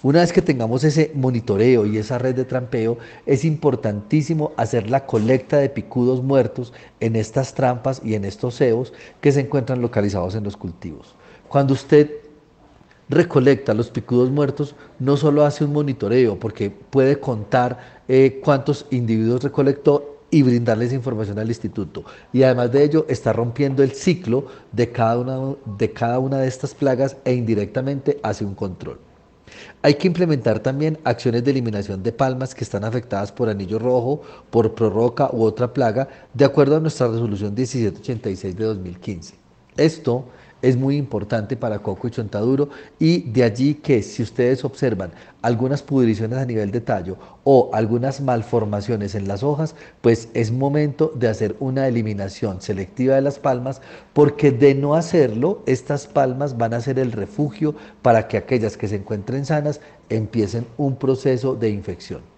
Una 0.00 0.20
vez 0.20 0.32
que 0.32 0.42
tengamos 0.42 0.84
ese 0.84 1.10
monitoreo 1.12 1.84
y 1.84 1.98
esa 1.98 2.18
red 2.18 2.36
de 2.36 2.44
trampeo, 2.44 2.98
es 3.26 3.44
importantísimo 3.44 4.52
hacer 4.56 4.88
la 4.88 5.06
colecta 5.06 5.56
de 5.56 5.68
picudos 5.68 6.22
muertos 6.22 6.72
en 7.00 7.16
estas 7.16 7.52
trampas 7.52 8.00
y 8.04 8.14
en 8.14 8.24
estos 8.24 8.54
cebos 8.54 8.92
que 9.20 9.32
se 9.32 9.40
encuentran 9.40 9.82
localizados 9.82 10.36
en 10.36 10.44
los 10.44 10.56
cultivos. 10.56 11.16
Cuando 11.48 11.74
usted 11.74 12.12
recolecta 13.08 13.74
los 13.74 13.90
picudos 13.90 14.30
muertos, 14.30 14.76
no 15.00 15.16
solo 15.16 15.44
hace 15.44 15.64
un 15.64 15.72
monitoreo, 15.72 16.38
porque 16.38 16.70
puede 16.70 17.18
contar 17.18 18.02
eh, 18.06 18.40
cuántos 18.44 18.86
individuos 18.90 19.42
recolectó 19.42 20.20
y 20.30 20.42
brindarles 20.42 20.92
información 20.92 21.40
al 21.40 21.48
instituto. 21.48 22.04
Y 22.32 22.44
además 22.44 22.70
de 22.70 22.84
ello, 22.84 23.04
está 23.08 23.32
rompiendo 23.32 23.82
el 23.82 23.90
ciclo 23.90 24.46
de 24.70 24.92
cada 24.92 25.18
una 25.18 25.56
de, 25.76 25.92
cada 25.92 26.20
una 26.20 26.38
de 26.38 26.46
estas 26.46 26.72
plagas 26.72 27.16
e 27.24 27.34
indirectamente 27.34 28.20
hace 28.22 28.44
un 28.44 28.54
control. 28.54 29.07
Hay 29.82 29.94
que 29.94 30.06
implementar 30.06 30.60
también 30.60 30.98
acciones 31.04 31.44
de 31.44 31.50
eliminación 31.50 32.02
de 32.02 32.12
palmas 32.12 32.54
que 32.54 32.64
están 32.64 32.84
afectadas 32.84 33.32
por 33.32 33.48
anillo 33.48 33.78
rojo, 33.78 34.22
por 34.50 34.74
prorroca 34.74 35.30
u 35.32 35.42
otra 35.42 35.72
plaga, 35.72 36.08
de 36.34 36.44
acuerdo 36.44 36.76
a 36.76 36.80
nuestra 36.80 37.08
resolución 37.08 37.54
1786 37.54 38.56
de 38.56 38.64
2015. 38.64 39.34
Esto 39.76 40.24
es 40.62 40.76
muy 40.76 40.96
importante 40.96 41.56
para 41.56 41.78
coco 41.78 42.08
y 42.08 42.10
chontaduro 42.10 42.68
y 42.98 43.22
de 43.30 43.44
allí 43.44 43.74
que 43.74 44.02
si 44.02 44.22
ustedes 44.22 44.64
observan 44.64 45.12
algunas 45.42 45.82
pudriciones 45.82 46.38
a 46.38 46.44
nivel 46.44 46.70
de 46.70 46.80
tallo 46.80 47.16
o 47.44 47.70
algunas 47.72 48.20
malformaciones 48.20 49.14
en 49.14 49.28
las 49.28 49.42
hojas, 49.42 49.74
pues 50.00 50.28
es 50.34 50.50
momento 50.50 51.12
de 51.14 51.28
hacer 51.28 51.56
una 51.60 51.86
eliminación 51.86 52.60
selectiva 52.60 53.14
de 53.14 53.22
las 53.22 53.38
palmas 53.38 53.80
porque 54.12 54.50
de 54.50 54.74
no 54.74 54.94
hacerlo, 54.94 55.62
estas 55.66 56.06
palmas 56.06 56.58
van 56.58 56.74
a 56.74 56.80
ser 56.80 56.98
el 56.98 57.12
refugio 57.12 57.74
para 58.02 58.28
que 58.28 58.36
aquellas 58.36 58.76
que 58.76 58.88
se 58.88 58.96
encuentren 58.96 59.46
sanas 59.46 59.80
empiecen 60.08 60.66
un 60.76 60.96
proceso 60.96 61.54
de 61.54 61.70
infección. 61.70 62.37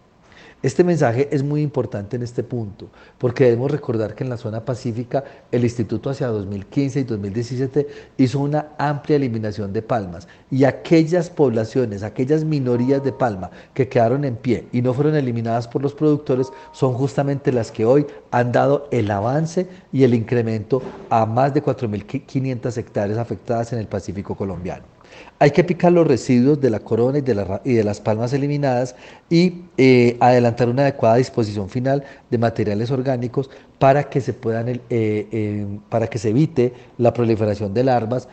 Este 0.63 0.85
mensaje 0.85 1.27
es 1.33 1.43
muy 1.43 1.63
importante 1.63 2.17
en 2.17 2.23
este 2.23 2.43
punto, 2.43 2.91
porque 3.17 3.45
debemos 3.45 3.71
recordar 3.71 4.15
que 4.15 4.25
en 4.25 4.29
la 4.29 4.37
zona 4.37 4.63
pacífica 4.63 5.25
el 5.51 5.65
Instituto 5.65 6.11
hacia 6.11 6.27
2015 6.27 7.01
y 7.01 7.05
2017 7.05 7.89
hizo 8.19 8.41
una 8.41 8.69
amplia 8.77 9.17
eliminación 9.17 9.73
de 9.73 9.81
palmas 9.81 10.29
y 10.51 10.65
aquellas 10.65 11.31
poblaciones, 11.31 12.03
aquellas 12.03 12.45
minorías 12.45 13.03
de 13.03 13.11
palma 13.11 13.51
que 13.73 13.89
quedaron 13.89 14.27
en 14.27 14.37
pie 14.37 14.67
y 14.71 14.83
no 14.83 14.93
fueron 14.93 15.15
eliminadas 15.15 15.67
por 15.67 15.81
los 15.81 15.95
productores 15.95 16.49
son 16.73 16.93
justamente 16.93 17.53
las 17.53 17.71
que 17.71 17.87
hoy 17.87 18.07
han 18.31 18.53
dado 18.53 18.87
el 18.91 19.11
avance 19.11 19.67
y 19.95 20.05
el 20.05 20.13
incremento 20.13 20.83
a 21.09 21.25
más 21.25 21.55
de 21.55 21.65
4.500 21.65 22.77
hectáreas 22.77 23.19
afectadas 23.19 23.73
en 23.73 23.79
el 23.79 23.87
Pacífico 23.87 24.35
colombiano. 24.35 25.00
Hay 25.43 25.53
que 25.53 25.65
picar 25.65 25.91
los 25.91 26.07
residuos 26.07 26.61
de 26.61 26.69
la 26.69 26.81
corona 26.81 27.17
y 27.17 27.23
de, 27.23 27.83
las 27.83 28.01
palmas 28.03 28.35
eliminadas 28.35 28.95
y 29.31 29.63
eh, 29.79 30.19
adelantar 30.21 30.69
una 30.69 30.83
adecuada 30.83 31.17
disposición 31.17 31.71
final 31.71 32.05
de 32.31 32.37
materiales 32.37 32.91
orgánicos 32.91 33.49
para 33.79 34.05
que 34.11 34.21
se 34.21 34.35
puedan, 34.35 34.69
eh, 34.69 34.81
eh, 34.91 35.67
para 35.89 36.09
que 36.09 36.19
se 36.19 36.29
evite 36.29 36.75
la 36.99 37.15
proliferación 37.15 37.73
de 37.73 37.85
larvas, 37.85 38.29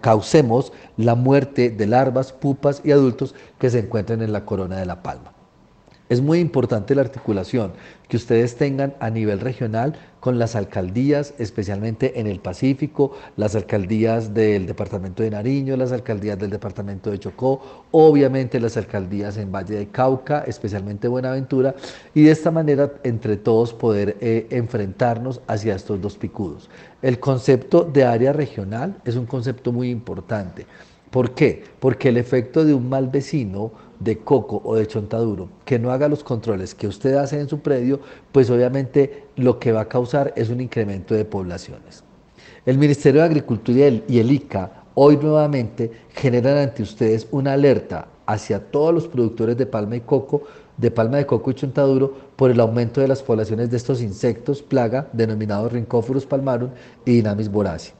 causemos 0.00 0.72
la 0.96 1.14
muerte 1.14 1.70
de 1.70 1.86
larvas, 1.86 2.32
pupas 2.32 2.82
y 2.82 2.90
adultos 2.90 3.36
que 3.60 3.70
se 3.70 3.78
encuentren 3.78 4.22
en 4.22 4.32
la 4.32 4.44
corona 4.44 4.78
de 4.78 4.86
la 4.86 5.00
palma. 5.00 5.32
Es 6.08 6.20
muy 6.20 6.40
importante 6.40 6.92
la 6.96 7.02
articulación 7.02 7.70
que 8.10 8.16
ustedes 8.16 8.56
tengan 8.56 8.94
a 8.98 9.08
nivel 9.08 9.38
regional 9.38 9.94
con 10.18 10.38
las 10.38 10.56
alcaldías, 10.56 11.32
especialmente 11.38 12.18
en 12.18 12.26
el 12.26 12.40
Pacífico, 12.40 13.12
las 13.36 13.54
alcaldías 13.54 14.34
del 14.34 14.66
departamento 14.66 15.22
de 15.22 15.30
Nariño, 15.30 15.76
las 15.76 15.92
alcaldías 15.92 16.36
del 16.36 16.50
departamento 16.50 17.10
de 17.10 17.20
Chocó, 17.20 17.84
obviamente 17.92 18.58
las 18.58 18.76
alcaldías 18.76 19.36
en 19.36 19.52
Valle 19.52 19.76
de 19.76 19.86
Cauca, 19.86 20.40
especialmente 20.40 21.06
Buenaventura, 21.06 21.76
y 22.12 22.24
de 22.24 22.32
esta 22.32 22.50
manera 22.50 22.92
entre 23.04 23.36
todos 23.36 23.72
poder 23.72 24.16
eh, 24.20 24.48
enfrentarnos 24.50 25.40
hacia 25.46 25.76
estos 25.76 26.00
dos 26.00 26.16
picudos. 26.16 26.68
El 27.02 27.20
concepto 27.20 27.84
de 27.84 28.04
área 28.04 28.32
regional 28.32 28.96
es 29.04 29.14
un 29.14 29.26
concepto 29.26 29.70
muy 29.70 29.88
importante. 29.88 30.66
¿Por 31.10 31.32
qué? 31.32 31.62
Porque 31.78 32.08
el 32.08 32.16
efecto 32.16 32.64
de 32.64 32.74
un 32.74 32.88
mal 32.88 33.08
vecino 33.08 33.72
de 34.00 34.18
coco 34.18 34.60
o 34.64 34.74
de 34.74 34.86
chontaduro 34.86 35.48
que 35.64 35.78
no 35.78 35.92
haga 35.92 36.08
los 36.08 36.24
controles 36.24 36.74
que 36.74 36.88
usted 36.88 37.14
hace 37.14 37.38
en 37.38 37.48
su 37.48 37.60
predio, 37.60 38.00
pues 38.32 38.50
obviamente 38.50 39.26
lo 39.36 39.58
que 39.58 39.72
va 39.72 39.82
a 39.82 39.88
causar 39.88 40.32
es 40.36 40.48
un 40.48 40.60
incremento 40.60 41.14
de 41.14 41.24
poblaciones. 41.24 42.02
El 42.66 42.78
Ministerio 42.78 43.20
de 43.20 43.26
Agricultura 43.26 43.88
y 44.08 44.18
el 44.18 44.32
ICA 44.32 44.84
hoy 44.94 45.16
nuevamente 45.16 45.90
generan 46.14 46.58
ante 46.58 46.82
ustedes 46.82 47.28
una 47.30 47.52
alerta 47.52 48.08
hacia 48.26 48.70
todos 48.70 48.92
los 48.94 49.08
productores 49.08 49.56
de 49.56 49.66
palma 49.66 49.96
y 49.96 50.00
coco, 50.00 50.42
de 50.76 50.90
palma 50.90 51.18
de 51.18 51.26
coco 51.26 51.50
y 51.50 51.54
chontaduro 51.54 52.14
por 52.36 52.50
el 52.50 52.60
aumento 52.60 53.00
de 53.00 53.08
las 53.08 53.22
poblaciones 53.22 53.70
de 53.70 53.76
estos 53.76 54.00
insectos 54.02 54.62
plaga 54.62 55.08
denominados 55.12 55.72
Rhincophorus 55.72 56.26
palmarum 56.26 56.70
y 57.04 57.16
Dynamis 57.16 57.50
voracis. 57.50 57.99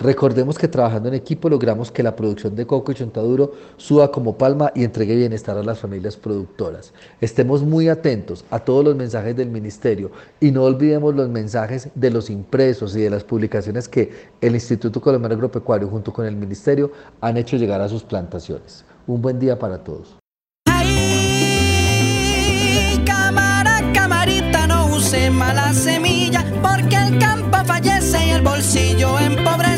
Recordemos 0.00 0.56
que 0.56 0.68
trabajando 0.68 1.08
en 1.08 1.14
equipo 1.14 1.48
logramos 1.48 1.90
que 1.90 2.04
la 2.04 2.14
producción 2.14 2.54
de 2.54 2.66
coco 2.66 2.92
y 2.92 2.94
chontaduro 2.94 3.52
suba 3.76 4.12
como 4.12 4.38
palma 4.38 4.70
y 4.74 4.84
entregue 4.84 5.16
bienestar 5.16 5.56
a 5.58 5.62
las 5.64 5.80
familias 5.80 6.16
productoras. 6.16 6.92
Estemos 7.20 7.62
muy 7.62 7.88
atentos 7.88 8.44
a 8.50 8.60
todos 8.60 8.84
los 8.84 8.94
mensajes 8.94 9.36
del 9.36 9.50
ministerio 9.50 10.12
y 10.38 10.52
no 10.52 10.62
olvidemos 10.62 11.16
los 11.16 11.28
mensajes 11.28 11.88
de 11.96 12.10
los 12.10 12.30
impresos 12.30 12.94
y 12.94 13.00
de 13.00 13.10
las 13.10 13.24
publicaciones 13.24 13.88
que 13.88 14.12
el 14.40 14.54
Instituto 14.54 15.00
Colombiano 15.00 15.34
Agropecuario 15.34 15.88
junto 15.88 16.12
con 16.12 16.26
el 16.26 16.36
ministerio 16.36 16.92
han 17.20 17.36
hecho 17.36 17.56
llegar 17.56 17.80
a 17.80 17.88
sus 17.88 18.04
plantaciones. 18.04 18.84
Un 19.08 19.20
buen 19.20 19.40
día 19.40 19.58
para 19.58 19.78
todos. 19.78 20.16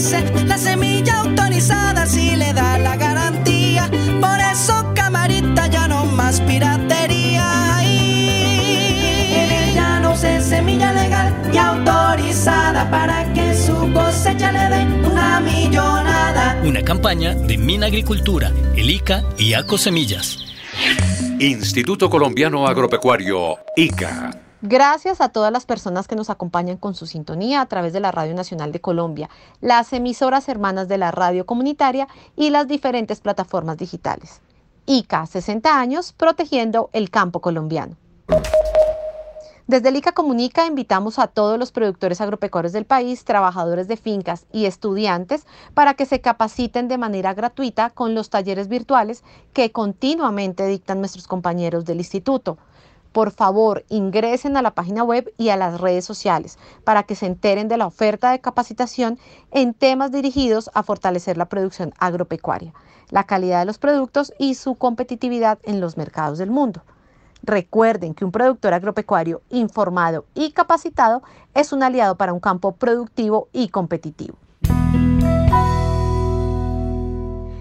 La 0.00 0.56
semilla 0.56 1.20
autorizada 1.20 2.06
sí 2.06 2.34
le 2.34 2.54
da 2.54 2.78
la 2.78 2.96
garantía, 2.96 3.86
por 4.18 4.40
eso 4.50 4.94
camarita 4.94 5.66
ya 5.66 5.88
no 5.88 6.06
más 6.06 6.40
piratería. 6.40 7.82
Y 7.84 9.74
ya 9.74 10.00
no 10.00 10.16
sé 10.16 10.40
semilla 10.40 10.94
legal 10.94 11.34
y 11.52 11.58
autorizada 11.58 12.90
para 12.90 13.30
que 13.34 13.54
su 13.54 13.92
cosecha 13.92 14.50
le 14.50 14.74
dé 14.74 15.06
una 15.06 15.38
millonada. 15.40 16.62
Una 16.64 16.82
campaña 16.82 17.34
de 17.34 17.58
Mina 17.58 17.88
Agricultura, 17.88 18.52
el 18.74 18.88
ICA 18.88 19.22
y 19.36 19.52
ACO 19.52 19.76
Semillas. 19.76 20.38
Instituto 21.38 22.08
Colombiano 22.08 22.66
Agropecuario, 22.66 23.58
ICA. 23.76 24.30
Gracias 24.62 25.22
a 25.22 25.30
todas 25.30 25.50
las 25.50 25.64
personas 25.64 26.06
que 26.06 26.16
nos 26.16 26.28
acompañan 26.28 26.76
con 26.76 26.94
su 26.94 27.06
sintonía 27.06 27.62
a 27.62 27.66
través 27.66 27.94
de 27.94 28.00
la 28.00 28.12
Radio 28.12 28.34
Nacional 28.34 28.72
de 28.72 28.80
Colombia, 28.80 29.30
las 29.62 29.90
emisoras 29.94 30.50
hermanas 30.50 30.86
de 30.86 30.98
la 30.98 31.10
radio 31.10 31.46
comunitaria 31.46 32.08
y 32.36 32.50
las 32.50 32.68
diferentes 32.68 33.22
plataformas 33.22 33.78
digitales. 33.78 34.42
ICA, 34.84 35.24
60 35.24 35.80
años, 35.80 36.12
protegiendo 36.12 36.90
el 36.92 37.08
campo 37.08 37.40
colombiano. 37.40 37.96
Desde 39.66 39.92
Lica 39.92 40.12
Comunica 40.12 40.66
invitamos 40.66 41.18
a 41.18 41.28
todos 41.28 41.58
los 41.58 41.72
productores 41.72 42.20
agropecuarios 42.20 42.72
del 42.72 42.84
país, 42.84 43.24
trabajadores 43.24 43.88
de 43.88 43.96
fincas 43.96 44.44
y 44.52 44.66
estudiantes 44.66 45.46
para 45.72 45.94
que 45.94 46.04
se 46.04 46.20
capaciten 46.20 46.88
de 46.88 46.98
manera 46.98 47.32
gratuita 47.32 47.88
con 47.88 48.14
los 48.14 48.28
talleres 48.28 48.68
virtuales 48.68 49.22
que 49.54 49.72
continuamente 49.72 50.66
dictan 50.66 50.98
nuestros 50.98 51.26
compañeros 51.26 51.86
del 51.86 51.98
instituto. 51.98 52.58
Por 53.12 53.32
favor, 53.32 53.84
ingresen 53.88 54.56
a 54.56 54.62
la 54.62 54.70
página 54.70 55.02
web 55.02 55.32
y 55.36 55.48
a 55.48 55.56
las 55.56 55.80
redes 55.80 56.04
sociales 56.04 56.58
para 56.84 57.02
que 57.02 57.16
se 57.16 57.26
enteren 57.26 57.68
de 57.68 57.76
la 57.76 57.86
oferta 57.86 58.30
de 58.30 58.40
capacitación 58.40 59.18
en 59.50 59.74
temas 59.74 60.12
dirigidos 60.12 60.70
a 60.74 60.82
fortalecer 60.84 61.36
la 61.36 61.48
producción 61.48 61.92
agropecuaria, 61.98 62.72
la 63.08 63.24
calidad 63.24 63.60
de 63.60 63.66
los 63.66 63.78
productos 63.78 64.32
y 64.38 64.54
su 64.54 64.76
competitividad 64.76 65.58
en 65.64 65.80
los 65.80 65.96
mercados 65.96 66.38
del 66.38 66.50
mundo. 66.50 66.82
Recuerden 67.42 68.14
que 68.14 68.24
un 68.24 68.32
productor 68.32 68.74
agropecuario 68.74 69.42
informado 69.50 70.26
y 70.34 70.52
capacitado 70.52 71.22
es 71.54 71.72
un 71.72 71.82
aliado 71.82 72.16
para 72.16 72.32
un 72.32 72.40
campo 72.40 72.72
productivo 72.72 73.48
y 73.52 73.68
competitivo. 73.68 74.36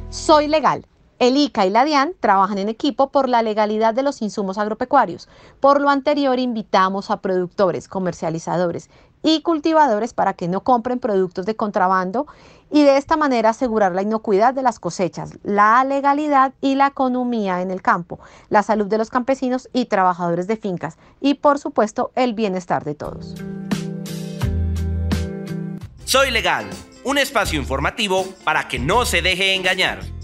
Soy 0.09 0.47
legal. 0.47 0.85
El 1.19 1.35
ICA 1.35 1.65
y 1.65 1.69
la 1.69 1.83
DIAN 1.83 2.13
trabajan 2.21 2.57
en 2.59 2.69
equipo 2.69 3.11
por 3.11 3.27
la 3.27 3.41
legalidad 3.41 3.93
de 3.93 4.03
los 4.03 4.21
insumos 4.21 4.57
agropecuarios. 4.57 5.27
Por 5.59 5.81
lo 5.81 5.89
anterior, 5.89 6.39
invitamos 6.39 7.11
a 7.11 7.17
productores, 7.17 7.89
comercializadores 7.89 8.89
y 9.21 9.41
cultivadores 9.41 10.13
para 10.13 10.33
que 10.33 10.47
no 10.47 10.61
compren 10.63 10.99
productos 10.99 11.45
de 11.45 11.57
contrabando 11.57 12.25
y 12.71 12.83
de 12.83 12.95
esta 12.95 13.17
manera 13.17 13.49
asegurar 13.49 13.93
la 13.93 14.01
inocuidad 14.01 14.53
de 14.53 14.61
las 14.61 14.79
cosechas, 14.79 15.37
la 15.43 15.83
legalidad 15.83 16.53
y 16.61 16.75
la 16.75 16.87
economía 16.87 17.61
en 17.61 17.71
el 17.71 17.81
campo, 17.81 18.21
la 18.47 18.63
salud 18.63 18.87
de 18.87 18.97
los 18.97 19.09
campesinos 19.09 19.67
y 19.73 19.85
trabajadores 19.85 20.47
de 20.47 20.55
fincas 20.55 20.97
y 21.19 21.33
por 21.33 21.59
supuesto 21.59 22.11
el 22.15 22.33
bienestar 22.33 22.85
de 22.85 22.95
todos. 22.95 23.35
Soy 26.05 26.31
Legal, 26.31 26.65
un 27.03 27.17
espacio 27.17 27.59
informativo 27.59 28.25
para 28.45 28.69
que 28.69 28.79
no 28.79 29.05
se 29.05 29.21
deje 29.21 29.55
engañar. 29.55 30.18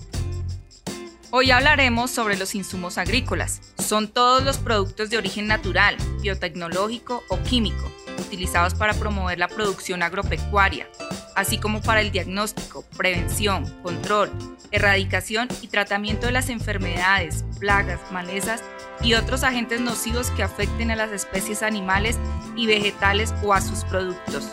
Hoy 1.38 1.52
hablaremos 1.52 2.12
sobre 2.12 2.38
los 2.38 2.56
insumos 2.56 2.98
agrícolas. 2.98 3.60
Son 3.78 4.08
todos 4.08 4.42
los 4.46 4.58
productos 4.58 5.10
de 5.10 5.18
origen 5.18 5.48
natural, 5.48 5.98
biotecnológico 6.22 7.26
o 7.28 7.44
químico 7.44 7.92
utilizados 8.18 8.74
para 8.74 8.94
promover 8.94 9.38
la 9.38 9.50
producción 9.50 10.02
agropecuaria, 10.02 10.88
así 11.36 11.58
como 11.58 11.82
para 11.82 12.00
el 12.00 12.14
diagnóstico, 12.14 12.86
prevención, 12.96 13.70
control, 13.84 14.32
erradicación 14.72 15.50
y 15.62 15.68
tratamiento 15.68 16.26
de 16.26 16.32
las 16.32 16.48
enfermedades, 16.48 17.44
plagas, 17.60 18.00
malezas 18.14 18.64
y 19.02 19.16
otros 19.16 19.44
agentes 19.44 19.82
nocivos 19.82 20.32
que 20.32 20.44
afecten 20.44 20.90
a 20.90 20.96
las 20.96 21.12
especies 21.12 21.64
animales 21.64 22.18
y 22.56 22.66
vegetales 22.66 23.34
o 23.44 23.54
a 23.54 23.60
sus 23.60 23.84
productos. 23.84 24.50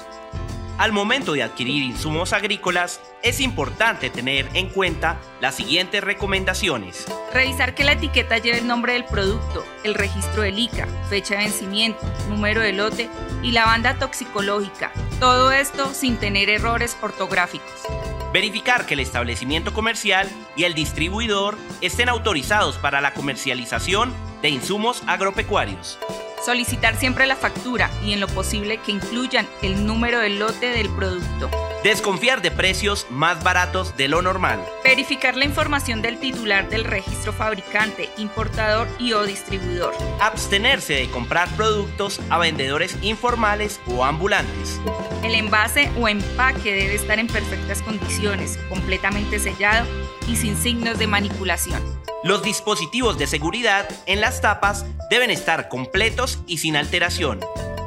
Al 0.82 0.90
momento 0.90 1.34
de 1.34 1.44
adquirir 1.44 1.80
insumos 1.84 2.32
agrícolas, 2.32 3.00
es 3.22 3.40
importante 3.40 4.10
tener 4.10 4.48
en 4.52 4.68
cuenta 4.68 5.16
las 5.40 5.54
siguientes 5.54 6.02
recomendaciones. 6.02 7.06
Revisar 7.32 7.76
que 7.76 7.84
la 7.84 7.92
etiqueta 7.92 8.38
lleve 8.38 8.58
el 8.58 8.66
nombre 8.66 8.94
del 8.94 9.04
producto, 9.04 9.64
el 9.84 9.94
registro 9.94 10.42
del 10.42 10.58
ICA, 10.58 10.88
fecha 11.08 11.36
de 11.36 11.44
vencimiento, 11.44 12.00
número 12.28 12.62
de 12.62 12.72
lote 12.72 13.08
y 13.44 13.52
la 13.52 13.64
banda 13.64 13.96
toxicológica. 14.00 14.90
Todo 15.20 15.52
esto 15.52 15.94
sin 15.94 16.16
tener 16.16 16.50
errores 16.50 16.98
ortográficos. 17.00 17.82
Verificar 18.32 18.84
que 18.84 18.94
el 18.94 19.00
establecimiento 19.00 19.72
comercial 19.72 20.28
y 20.56 20.64
el 20.64 20.74
distribuidor 20.74 21.56
estén 21.80 22.08
autorizados 22.08 22.76
para 22.78 23.00
la 23.00 23.14
comercialización 23.14 24.12
de 24.42 24.48
insumos 24.48 25.04
agropecuarios. 25.06 26.00
Solicitar 26.44 26.96
siempre 26.96 27.26
la 27.26 27.36
factura 27.36 27.88
y 28.04 28.12
en 28.12 28.20
lo 28.20 28.26
posible 28.26 28.78
que 28.78 28.90
incluyan 28.90 29.48
el 29.62 29.86
número 29.86 30.18
del 30.18 30.40
lote 30.40 30.70
del 30.70 30.88
producto. 30.90 31.48
Desconfiar 31.82 32.42
de 32.42 32.52
precios 32.52 33.08
más 33.10 33.42
baratos 33.42 33.96
de 33.96 34.06
lo 34.06 34.22
normal. 34.22 34.64
Verificar 34.84 35.36
la 35.36 35.44
información 35.44 36.00
del 36.00 36.20
titular 36.20 36.68
del 36.68 36.84
registro 36.84 37.32
fabricante, 37.32 38.08
importador 38.18 38.86
y 39.00 39.14
o 39.14 39.24
distribuidor. 39.24 39.92
Abstenerse 40.20 40.94
de 40.94 41.10
comprar 41.10 41.48
productos 41.56 42.20
a 42.30 42.38
vendedores 42.38 42.96
informales 43.02 43.80
o 43.88 44.04
ambulantes. 44.04 44.80
El 45.24 45.34
envase 45.34 45.90
o 45.98 46.06
empaque 46.06 46.72
debe 46.72 46.94
estar 46.94 47.18
en 47.18 47.26
perfectas 47.26 47.82
condiciones, 47.82 48.60
completamente 48.68 49.40
sellado 49.40 49.84
y 50.28 50.36
sin 50.36 50.56
signos 50.56 51.00
de 51.00 51.08
manipulación. 51.08 51.82
Los 52.22 52.44
dispositivos 52.44 53.18
de 53.18 53.26
seguridad 53.26 53.88
en 54.06 54.20
las 54.20 54.40
tapas 54.40 54.86
deben 55.10 55.32
estar 55.32 55.68
completos 55.68 56.38
y 56.46 56.58
sin 56.58 56.76
alteración. 56.76 57.40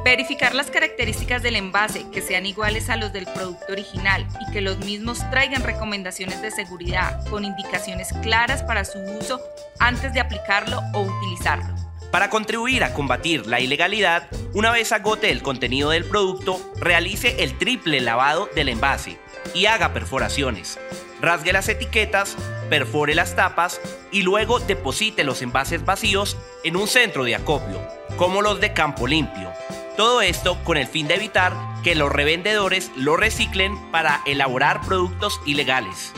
Verificar 0.06 0.54
las 0.54 0.70
características 0.70 1.42
del 1.42 1.56
envase, 1.56 2.08
que 2.12 2.22
sean 2.22 2.46
iguales 2.46 2.90
a 2.90 2.96
los 2.96 3.12
del 3.12 3.24
producto 3.24 3.72
original 3.72 4.24
y 4.40 4.52
que 4.52 4.60
los 4.60 4.78
mismos 4.78 5.18
traigan 5.30 5.64
recomendaciones 5.64 6.40
de 6.42 6.52
seguridad 6.52 7.26
con 7.28 7.44
indicaciones 7.44 8.12
claras 8.22 8.62
para 8.62 8.84
su 8.84 9.00
uso 9.00 9.40
antes 9.80 10.14
de 10.14 10.20
aplicarlo 10.20 10.80
o 10.94 11.00
utilizarlo. 11.00 11.74
Para 12.12 12.30
contribuir 12.30 12.84
a 12.84 12.94
combatir 12.94 13.48
la 13.48 13.58
ilegalidad, 13.58 14.28
una 14.54 14.70
vez 14.70 14.92
agote 14.92 15.32
el 15.32 15.42
contenido 15.42 15.90
del 15.90 16.04
producto, 16.04 16.60
realice 16.76 17.42
el 17.42 17.58
triple 17.58 18.00
lavado 18.00 18.48
del 18.54 18.68
envase 18.68 19.18
y 19.54 19.66
haga 19.66 19.92
perforaciones. 19.92 20.78
Rasgue 21.20 21.52
las 21.52 21.68
etiquetas, 21.68 22.36
perfore 22.70 23.16
las 23.16 23.34
tapas 23.34 23.80
y 24.12 24.22
luego 24.22 24.60
deposite 24.60 25.24
los 25.24 25.42
envases 25.42 25.84
vacíos 25.84 26.36
en 26.62 26.76
un 26.76 26.86
centro 26.86 27.24
de 27.24 27.34
acopio, 27.34 27.82
como 28.16 28.40
los 28.40 28.60
de 28.60 28.72
Campo 28.72 29.08
Limpio. 29.08 29.52
Todo 29.96 30.20
esto 30.20 30.62
con 30.62 30.76
el 30.76 30.86
fin 30.86 31.08
de 31.08 31.14
evitar 31.14 31.54
que 31.82 31.94
los 31.94 32.12
revendedores 32.12 32.92
lo 32.96 33.16
reciclen 33.16 33.78
para 33.90 34.20
elaborar 34.26 34.82
productos 34.82 35.40
ilegales. 35.46 36.12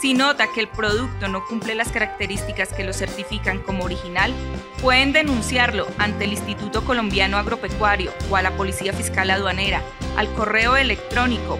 Si 0.00 0.14
nota 0.14 0.46
que 0.52 0.60
el 0.60 0.68
producto 0.68 1.26
no 1.26 1.44
cumple 1.44 1.74
las 1.74 1.90
características 1.90 2.72
que 2.72 2.84
lo 2.84 2.92
certifican 2.92 3.58
como 3.58 3.84
original, 3.84 4.32
pueden 4.80 5.12
denunciarlo 5.12 5.88
ante 5.98 6.24
el 6.24 6.32
Instituto 6.32 6.84
Colombiano 6.84 7.36
Agropecuario 7.36 8.12
o 8.30 8.36
a 8.36 8.42
la 8.42 8.52
Policía 8.52 8.92
Fiscal 8.92 9.28
Aduanera 9.30 9.82
al 10.16 10.32
correo 10.34 10.76
electrónico 10.76 11.58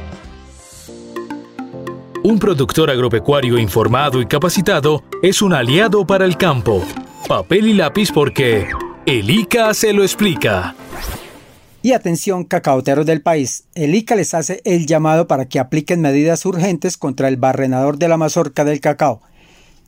Un 2.22 2.38
productor 2.38 2.90
agropecuario 2.90 3.58
informado 3.58 4.20
y 4.20 4.26
capacitado 4.26 5.02
es 5.22 5.40
un 5.40 5.54
aliado 5.54 6.06
para 6.06 6.26
el 6.26 6.36
campo. 6.36 6.84
Papel 7.26 7.68
y 7.68 7.72
lápiz 7.72 8.12
porque 8.12 8.68
el 9.06 9.30
ICA 9.30 9.72
se 9.72 9.94
lo 9.94 10.02
explica. 10.02 10.74
Y 11.82 11.92
atención, 11.92 12.44
cacaoteros 12.44 13.06
del 13.06 13.22
país, 13.22 13.64
el 13.74 13.94
ICA 13.94 14.16
les 14.16 14.34
hace 14.34 14.60
el 14.64 14.84
llamado 14.84 15.26
para 15.26 15.46
que 15.46 15.58
apliquen 15.58 16.02
medidas 16.02 16.44
urgentes 16.44 16.98
contra 16.98 17.28
el 17.28 17.38
barrenador 17.38 17.96
de 17.96 18.08
la 18.08 18.18
mazorca 18.18 18.66
del 18.66 18.80
cacao. 18.80 19.22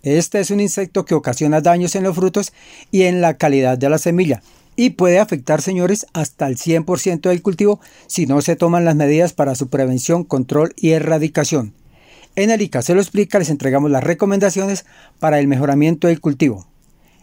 Este 0.02 0.40
es 0.40 0.50
un 0.50 0.58
insecto 0.58 1.04
que 1.04 1.14
ocasiona 1.14 1.60
daños 1.60 1.94
en 1.94 2.02
los 2.02 2.16
frutos 2.16 2.52
y 2.90 3.02
en 3.02 3.20
la 3.20 3.36
calidad 3.38 3.78
de 3.78 3.88
la 3.88 3.98
semilla 3.98 4.42
y 4.74 4.90
puede 4.90 5.20
afectar, 5.20 5.62
señores, 5.62 6.06
hasta 6.12 6.48
el 6.48 6.56
100% 6.56 7.28
del 7.28 7.42
cultivo 7.42 7.80
si 8.08 8.26
no 8.26 8.40
se 8.42 8.56
toman 8.56 8.84
las 8.84 8.96
medidas 8.96 9.32
para 9.32 9.54
su 9.54 9.68
prevención, 9.68 10.24
control 10.24 10.72
y 10.76 10.90
erradicación. 10.90 11.74
En 12.34 12.50
el 12.50 12.62
ICA 12.62 12.82
se 12.82 12.94
lo 12.94 13.00
explica, 13.00 13.38
les 13.38 13.50
entregamos 13.50 13.90
las 13.90 14.02
recomendaciones 14.02 14.86
para 15.20 15.38
el 15.38 15.46
mejoramiento 15.46 16.08
del 16.08 16.20
cultivo. 16.20 16.66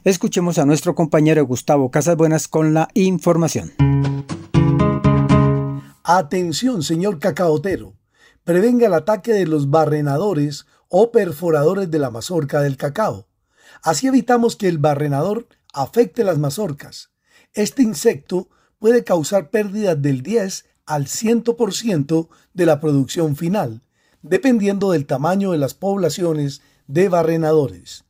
Escuchemos 0.05 0.57
a 0.57 0.65
nuestro 0.65 0.95
compañero 0.95 1.45
Gustavo 1.45 1.91
Casas 1.91 2.15
Buenas 2.15 2.47
con 2.47 2.73
la 2.73 2.87
información. 2.93 3.73
Atención, 6.03 6.83
señor 6.83 7.19
cacaotero. 7.19 7.93
Prevenga 8.45 8.87
el 8.87 8.93
ataque 8.93 9.33
de 9.33 9.45
los 9.45 9.69
barrenadores 9.69 10.65
o 10.89 11.11
perforadores 11.11 11.89
de 11.89 11.99
la 11.99 12.09
mazorca 12.09 12.61
del 12.61 12.75
cacao. 12.75 13.27
Así 13.81 14.07
evitamos 14.07 14.55
que 14.55 14.67
el 14.67 14.79
barrenador 14.79 15.47
afecte 15.73 16.23
las 16.23 16.37
mazorcas. 16.37 17.11
Este 17.53 17.83
insecto 17.83 18.49
puede 18.79 19.03
causar 19.03 19.49
pérdidas 19.49 20.01
del 20.01 20.21
10 20.23 20.65
al 20.85 21.05
100% 21.05 22.27
de 22.53 22.65
la 22.65 22.79
producción 22.79 23.35
final, 23.35 23.83
dependiendo 24.21 24.91
del 24.91 25.05
tamaño 25.05 25.51
de 25.51 25.59
las 25.59 25.75
poblaciones 25.75 26.61
de 26.87 27.07
barrenadores. 27.09 28.05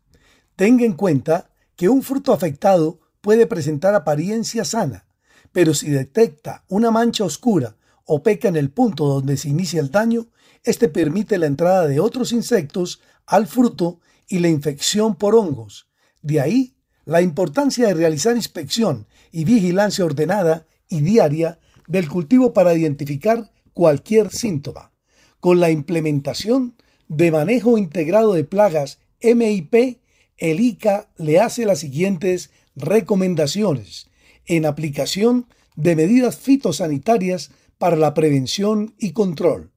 Tenga 0.56 0.86
en 0.86 0.94
cuenta 0.94 1.50
que 1.76 1.90
un 1.90 2.02
fruto 2.02 2.34
afectado 2.34 3.00
puede 3.22 3.48
presentar 3.48 3.96
apariencia 3.96 4.64
sana, 4.64 5.06
pero 5.52 5.74
si 5.74 5.90
detecta 5.90 6.64
una 6.70 6.92
mancha 6.92 7.26
oscura 7.26 7.76
o 8.06 8.24
peca 8.24 8.48
en 8.48 8.56
el 8.56 8.72
punto 8.72 9.06
donde 9.06 9.38
se 9.38 9.50
inicia 9.50 9.82
el 9.82 9.92
daño, 9.92 10.28
este 10.70 10.88
permite 10.90 11.38
la 11.38 11.48
entrada 11.48 11.88
de 11.88 12.00
otros 12.00 12.32
insectos 12.32 13.02
al 13.26 13.48
fruto 13.48 14.00
y 14.28 14.40
la 14.40 14.50
infección 14.50 15.16
por 15.16 15.36
hongos. 15.36 15.88
De 16.22 16.40
ahí 16.40 16.76
la 17.06 17.22
importancia 17.22 17.88
de 17.88 17.96
realizar 17.96 18.36
inspección 18.36 19.08
y 19.32 19.44
vigilancia 19.44 20.06
ordenada 20.06 20.68
y 20.88 21.02
diaria 21.02 21.60
del 21.88 22.08
cultivo 22.08 22.54
para 22.54 22.76
identificar 22.76 23.52
cualquier 23.74 24.30
síntoma. 24.30 24.92
Con 25.40 25.60
la 25.60 25.72
implementación 25.72 26.76
de 27.08 27.32
manejo 27.32 27.78
integrado 27.78 28.34
de 28.34 28.44
plagas 28.44 29.00
MIP, 29.22 30.00
el 30.38 30.60
ICA 30.60 31.10
le 31.18 31.40
hace 31.40 31.66
las 31.66 31.80
siguientes 31.80 32.52
recomendaciones 32.76 34.10
en 34.46 34.66
aplicación 34.66 35.48
de 35.76 35.96
medidas 35.96 36.38
fitosanitarias 36.38 37.52
para 37.78 37.96
la 37.96 38.14
prevención 38.14 38.94
y 39.00 39.14
control. 39.14 39.72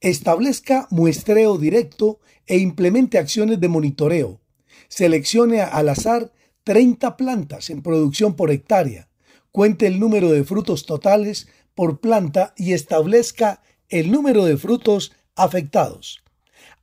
Establezca 0.00 0.86
muestreo 0.90 1.56
directo 1.56 2.20
e 2.46 2.58
implemente 2.58 3.18
acciones 3.18 3.60
de 3.60 3.68
monitoreo. 3.68 4.40
Seleccione 4.88 5.62
al 5.62 5.88
azar 5.88 6.32
30 6.64 7.16
plantas 7.16 7.70
en 7.70 7.82
producción 7.82 8.34
por 8.34 8.50
hectárea. 8.50 9.08
Cuente 9.52 9.86
el 9.86 9.98
número 9.98 10.30
de 10.30 10.44
frutos 10.44 10.84
totales 10.84 11.48
por 11.74 12.00
planta 12.00 12.52
y 12.56 12.74
establezca 12.74 13.62
el 13.88 14.10
número 14.10 14.44
de 14.44 14.58
frutos 14.58 15.12
afectados. 15.34 16.22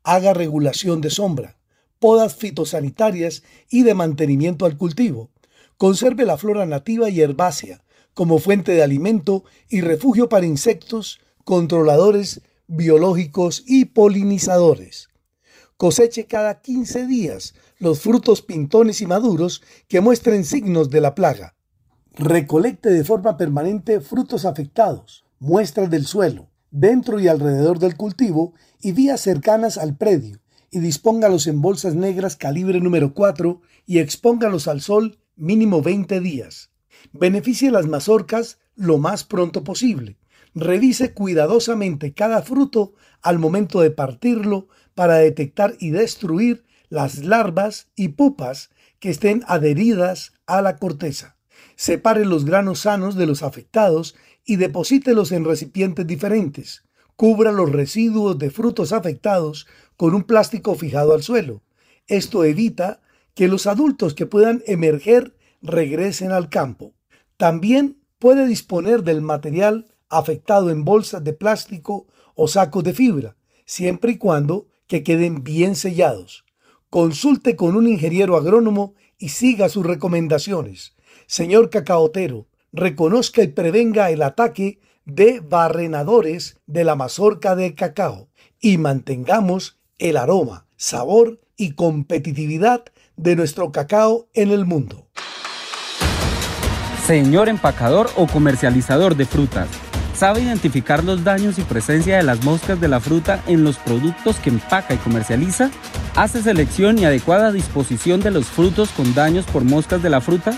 Haga 0.03 0.33
regulación 0.33 0.99
de 0.99 1.11
sombra, 1.11 1.57
podas 1.99 2.35
fitosanitarias 2.35 3.43
y 3.69 3.83
de 3.83 3.93
mantenimiento 3.93 4.65
al 4.65 4.75
cultivo. 4.75 5.29
Conserve 5.77 6.25
la 6.25 6.37
flora 6.37 6.65
nativa 6.65 7.09
y 7.09 7.21
herbácea, 7.21 7.83
como 8.15 8.39
fuente 8.39 8.71
de 8.71 8.83
alimento 8.83 9.43
y 9.69 9.81
refugio 9.81 10.29
para 10.29 10.45
insectos, 10.45 11.19
controladores 11.43 12.41
biológicos 12.67 13.63
y 13.65 13.85
polinizadores. 13.85 15.09
Coseche 15.77 16.25
cada 16.25 16.61
15 16.61 17.07
días 17.07 17.55
los 17.77 17.99
frutos 17.99 18.41
pintones 18.41 19.01
y 19.01 19.05
maduros 19.05 19.61
que 19.87 20.01
muestren 20.01 20.45
signos 20.45 20.89
de 20.89 21.01
la 21.01 21.15
plaga. 21.15 21.55
Recolecte 22.13 22.89
de 22.89 23.03
forma 23.03 23.37
permanente 23.37 23.99
frutos 23.99 24.45
afectados, 24.45 25.25
muestras 25.39 25.89
del 25.89 26.05
suelo, 26.05 26.49
dentro 26.71 27.19
y 27.19 27.27
alrededor 27.27 27.79
del 27.79 27.97
cultivo 27.97 28.53
y 28.81 28.93
vías 28.93 29.21
cercanas 29.21 29.77
al 29.77 29.97
predio, 29.97 30.39
y 30.71 30.79
dispóngalos 30.79 31.45
en 31.47 31.61
bolsas 31.61 31.95
negras 31.95 32.35
calibre 32.35 32.79
número 32.79 33.13
4 33.13 33.61
y 33.85 33.99
expóngalos 33.99 34.67
al 34.67 34.81
sol 34.81 35.19
mínimo 35.35 35.81
20 35.81 36.19
días. 36.19 36.71
Beneficie 37.11 37.69
las 37.69 37.85
mazorcas 37.85 38.57
lo 38.75 38.97
más 38.97 39.23
pronto 39.23 39.63
posible. 39.63 40.17
Revise 40.55 41.13
cuidadosamente 41.13 42.13
cada 42.13 42.41
fruto 42.41 42.93
al 43.21 43.39
momento 43.39 43.81
de 43.81 43.91
partirlo 43.91 44.67
para 44.93 45.15
detectar 45.15 45.75
y 45.79 45.89
destruir 45.89 46.65
las 46.89 47.23
larvas 47.23 47.87
y 47.95 48.09
pupas 48.09 48.69
que 48.99 49.09
estén 49.09 49.43
adheridas 49.47 50.33
a 50.45 50.61
la 50.61 50.77
corteza. 50.77 51.37
Separe 51.75 52.25
los 52.25 52.45
granos 52.45 52.81
sanos 52.81 53.15
de 53.15 53.25
los 53.25 53.41
afectados 53.41 54.15
y 54.45 54.57
deposítelos 54.57 55.31
en 55.31 55.45
recipientes 55.45 56.05
diferentes. 56.05 56.83
Cubra 57.15 57.51
los 57.51 57.71
residuos 57.71 58.37
de 58.37 58.51
frutos 58.51 58.91
afectados 58.91 59.67
con 59.97 60.13
un 60.13 60.23
plástico 60.23 60.75
fijado 60.75 61.13
al 61.13 61.23
suelo. 61.23 61.63
Esto 62.07 62.43
evita 62.43 63.01
que 63.33 63.47
los 63.47 63.65
adultos 63.65 64.13
que 64.13 64.25
puedan 64.25 64.61
emerger 64.67 65.35
regresen 65.61 66.31
al 66.31 66.49
campo. 66.49 66.93
También 67.37 68.01
puede 68.19 68.45
disponer 68.47 69.03
del 69.03 69.21
material 69.21 69.92
afectado 70.17 70.69
en 70.69 70.83
bolsas 70.83 71.23
de 71.23 71.33
plástico 71.33 72.07
o 72.35 72.47
sacos 72.47 72.83
de 72.83 72.93
fibra, 72.93 73.35
siempre 73.65 74.13
y 74.13 74.17
cuando 74.17 74.67
que 74.87 75.03
queden 75.03 75.43
bien 75.43 75.75
sellados. 75.75 76.45
Consulte 76.89 77.55
con 77.55 77.75
un 77.75 77.87
ingeniero 77.87 78.37
agrónomo 78.37 78.93
y 79.17 79.29
siga 79.29 79.69
sus 79.69 79.85
recomendaciones. 79.85 80.95
Señor 81.27 81.69
cacaotero, 81.69 82.47
reconozca 82.71 83.41
y 83.43 83.47
prevenga 83.47 84.11
el 84.11 84.21
ataque 84.21 84.79
de 85.05 85.39
barrenadores 85.39 86.59
de 86.65 86.83
la 86.83 86.95
mazorca 86.95 87.55
de 87.55 87.75
cacao 87.75 88.29
y 88.59 88.77
mantengamos 88.77 89.79
el 89.97 90.17
aroma, 90.17 90.67
sabor 90.77 91.39
y 91.57 91.71
competitividad 91.71 92.83
de 93.15 93.35
nuestro 93.35 93.71
cacao 93.71 94.27
en 94.33 94.51
el 94.51 94.65
mundo. 94.65 95.07
Señor 97.05 97.49
empacador 97.49 98.09
o 98.15 98.27
comercializador 98.27 99.15
de 99.15 99.25
frutas, 99.25 99.67
¿sabe 100.15 100.41
identificar 100.41 101.03
los 101.03 101.23
daños 101.23 101.57
y 101.59 101.63
presencia 101.63 102.17
de 102.17 102.23
las 102.23 102.43
moscas 102.43 102.79
de 102.79 102.87
la 102.87 102.99
fruta 102.99 103.41
en 103.47 103.63
los 103.63 103.77
productos 103.77 104.37
que 104.37 104.49
empaca 104.49 104.93
y 104.93 104.97
comercializa? 104.97 105.71
¿Hace 106.15 106.41
selección 106.41 106.99
y 106.99 107.05
adecuada 107.05 107.51
disposición 107.51 108.21
de 108.21 108.31
los 108.31 108.45
frutos 108.45 108.89
con 108.89 109.13
daños 109.13 109.45
por 109.45 109.63
moscas 109.63 110.03
de 110.03 110.09
la 110.09 110.21
fruta? 110.21 110.57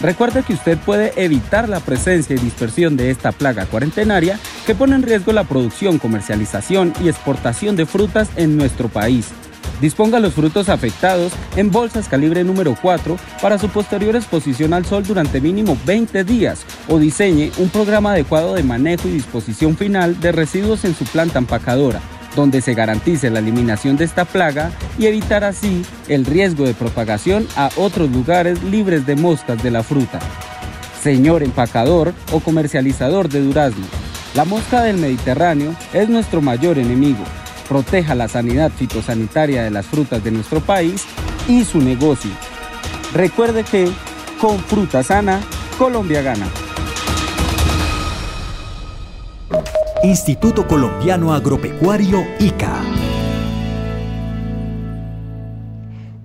Recuerde 0.00 0.44
que 0.44 0.52
usted 0.52 0.78
puede 0.78 1.12
evitar 1.16 1.68
la 1.68 1.80
presencia 1.80 2.36
y 2.36 2.38
dispersión 2.38 2.96
de 2.96 3.10
esta 3.10 3.32
plaga 3.32 3.66
cuarentenaria 3.66 4.38
que 4.66 4.74
pone 4.74 4.94
en 4.94 5.02
riesgo 5.02 5.32
la 5.32 5.44
producción, 5.44 5.98
comercialización 5.98 6.92
y 7.02 7.08
exportación 7.08 7.74
de 7.74 7.86
frutas 7.86 8.28
en 8.36 8.56
nuestro 8.56 8.88
país. 8.88 9.26
Disponga 9.80 10.18
los 10.18 10.34
frutos 10.34 10.68
afectados 10.68 11.32
en 11.56 11.70
bolsas 11.70 12.08
calibre 12.08 12.42
número 12.42 12.74
4 12.80 13.16
para 13.40 13.58
su 13.58 13.68
posterior 13.68 14.16
exposición 14.16 14.72
al 14.72 14.84
sol 14.84 15.04
durante 15.04 15.40
mínimo 15.40 15.78
20 15.86 16.24
días 16.24 16.64
o 16.88 16.98
diseñe 16.98 17.52
un 17.58 17.68
programa 17.68 18.12
adecuado 18.12 18.54
de 18.54 18.64
manejo 18.64 19.06
y 19.06 19.12
disposición 19.12 19.76
final 19.76 20.20
de 20.20 20.32
residuos 20.32 20.84
en 20.84 20.96
su 20.96 21.04
planta 21.04 21.38
empacadora, 21.38 22.00
donde 22.34 22.60
se 22.60 22.74
garantice 22.74 23.30
la 23.30 23.38
eliminación 23.38 23.96
de 23.96 24.04
esta 24.04 24.24
plaga 24.24 24.72
y 24.98 25.06
evitar 25.06 25.44
así 25.44 25.84
el 26.08 26.26
riesgo 26.26 26.64
de 26.64 26.74
propagación 26.74 27.46
a 27.54 27.70
otros 27.76 28.10
lugares 28.10 28.60
libres 28.64 29.06
de 29.06 29.14
moscas 29.14 29.62
de 29.62 29.70
la 29.70 29.84
fruta. 29.84 30.18
Señor 31.00 31.44
empacador 31.44 32.14
o 32.32 32.40
comercializador 32.40 33.28
de 33.28 33.42
durazno, 33.42 33.86
la 34.34 34.44
mosca 34.44 34.82
del 34.82 34.98
Mediterráneo 34.98 35.76
es 35.92 36.08
nuestro 36.08 36.40
mayor 36.42 36.78
enemigo 36.78 37.24
proteja 37.68 38.14
la 38.14 38.28
sanidad 38.28 38.70
fitosanitaria 38.70 39.62
de 39.62 39.70
las 39.70 39.86
frutas 39.86 40.24
de 40.24 40.30
nuestro 40.30 40.60
país 40.60 41.04
y 41.46 41.64
su 41.64 41.80
negocio. 41.80 42.30
Recuerde 43.14 43.64
que 43.64 43.88
con 44.40 44.58
fruta 44.58 45.02
sana, 45.02 45.40
Colombia 45.78 46.22
gana. 46.22 46.46
Instituto 50.02 50.66
Colombiano 50.66 51.34
Agropecuario 51.34 52.24
ICA 52.38 53.07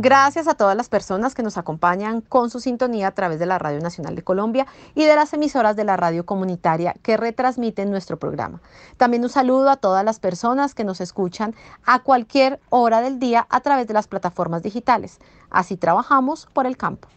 Gracias 0.04 0.50
a 0.50 0.56
todas 0.56 0.76
las 0.76 0.90
personas 0.90 1.34
que 1.34 1.44
nos 1.44 1.58
acompañan 1.58 2.20
con 2.20 2.50
su 2.50 2.60
sintonía 2.60 3.08
a 3.08 3.12
través 3.12 3.40
de 3.40 3.46
la 3.46 3.58
Radio 3.58 3.80
Nacional 3.80 4.16
de 4.18 4.22
Colombia 4.22 4.68
y 4.96 5.06
de 5.06 5.16
las 5.16 5.32
emisoras 5.32 5.78
de 5.78 5.86
la 5.86 5.96
radio 5.96 6.26
comunitaria 6.26 6.94
que 7.02 7.16
retransmiten 7.16 7.90
nuestro 7.90 8.20
programa. 8.20 8.60
También 8.98 9.24
un 9.24 9.30
saludo 9.30 9.70
a 9.70 9.78
todas 9.78 10.04
las 10.04 10.20
personas 10.20 10.76
que 10.76 10.84
nos 10.84 11.00
escuchan 11.00 11.56
a 11.86 12.00
cualquier 12.00 12.60
hora 12.70 13.00
del 13.00 13.18
día 13.18 13.48
a 13.50 13.62
través 13.62 13.88
de 13.88 13.94
las 13.94 14.08
plataformas 14.08 14.62
digitales. 14.62 15.20
Así 15.50 15.78
trabajamos 15.78 16.50
por 16.52 16.68
el 16.68 16.76
campo. 16.76 17.08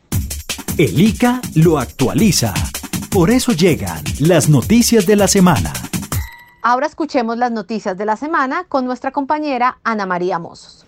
El 0.79 1.01
ICA 1.01 1.41
lo 1.57 1.81
actualiza. 1.81 2.55
Por 3.11 3.31
eso 3.31 3.51
llegan 3.51 4.05
las 4.21 4.49
noticias 4.49 5.07
de 5.07 5.17
la 5.17 5.27
semana. 5.27 5.73
Ahora 6.63 6.87
escuchemos 6.87 7.37
las 7.37 7.51
noticias 7.51 7.99
de 7.99 8.05
la 8.05 8.17
semana 8.17 8.63
con 8.69 8.85
nuestra 8.85 9.11
compañera 9.11 9.79
Ana 9.83 10.07
María 10.07 10.39
Mozos. 10.39 10.87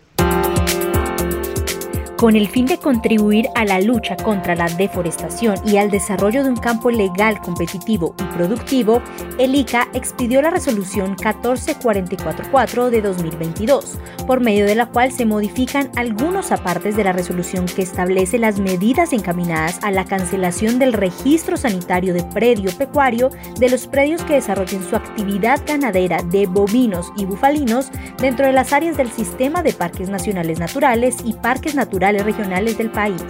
Con 2.19 2.35
el 2.35 2.49
fin 2.49 2.67
de 2.67 2.79
contribuir 2.79 3.47
a 3.55 3.65
la 3.65 3.81
lucha 3.81 4.17
contra 4.17 4.57
la 4.57 4.69
deforestación 4.69 5.55
y 5.65 5.77
al 5.77 5.89
desarrollo 5.89 6.43
de 6.43 6.51
un 6.51 6.57
campo 6.57 6.91
legal, 6.91 7.41
competitivo 7.41 8.17
y 8.19 8.25
productivo, 8.37 9.01
el 9.39 9.55
ICA 9.55 9.87
expidió 9.95 10.43
la 10.43 10.51
resolución 10.51 11.15
14444 11.15 12.91
de 12.91 13.03
2022, 13.03 13.99
por 14.27 14.41
medio 14.41 14.67
de 14.67 14.75
la 14.75 14.87
cual 14.87 15.13
se 15.13 15.27
modifican 15.27 15.93
algunos 15.95 16.51
apartes 16.51 16.97
de 16.97 17.05
la 17.05 17.13
resolución 17.13 17.67
que 17.67 17.83
establece 17.83 18.37
las 18.37 18.59
medidas 18.59 19.13
encaminadas 19.13 19.79
a 19.83 19.93
la 19.93 20.05
cancelación 20.05 20.81
del 20.81 20.95
registro 20.95 21.57
sanitario 21.57 22.15
de 22.15 22.25
predio 22.25 22.73
pecuario 22.77 23.31
de 23.61 23.71
los 23.71 23.87
predios 23.87 24.25
que 24.25 24.35
desarrollen 24.35 24.83
su 24.83 24.97
actividad 24.97 25.61
ganadera 25.65 26.21
de 26.25 26.47
bovinos 26.47 27.13
y 27.17 27.27
bufalinos 27.27 27.93
dentro 28.21 28.45
de 28.45 28.55
las 28.55 28.73
áreas 28.73 28.97
del 28.97 29.13
sistema 29.13 29.63
de 29.63 29.73
parques 29.73 30.09
nacionales 30.09 30.59
naturales 30.59 31.19
y 31.25 31.35
parques 31.35 31.77
naturales 31.77 32.08
regionales 32.17 32.79
del 32.79 32.91
país. 32.91 33.23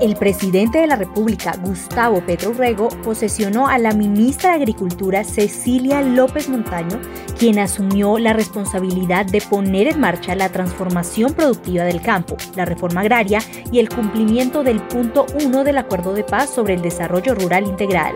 El 0.00 0.16
presidente 0.16 0.78
de 0.78 0.86
la 0.86 0.96
República, 0.96 1.52
Gustavo 1.62 2.22
Petro 2.24 2.52
Urrego, 2.52 2.88
posesionó 3.04 3.68
a 3.68 3.76
la 3.76 3.92
ministra 3.92 4.50
de 4.50 4.56
Agricultura, 4.56 5.24
Cecilia 5.24 6.00
López 6.00 6.48
Montaño, 6.48 6.98
quien 7.38 7.58
asumió 7.58 8.18
la 8.18 8.32
responsabilidad 8.32 9.26
de 9.26 9.42
poner 9.42 9.88
en 9.88 10.00
marcha 10.00 10.34
la 10.34 10.48
transformación 10.48 11.34
productiva 11.34 11.84
del 11.84 12.00
campo, 12.00 12.38
la 12.56 12.64
reforma 12.64 13.02
agraria 13.02 13.40
y 13.70 13.78
el 13.78 13.90
cumplimiento 13.90 14.62
del 14.64 14.80
punto 14.80 15.26
1 15.44 15.64
del 15.64 15.76
Acuerdo 15.76 16.14
de 16.14 16.24
Paz 16.24 16.48
sobre 16.48 16.74
el 16.74 16.80
Desarrollo 16.80 17.34
Rural 17.34 17.66
Integral. 17.66 18.14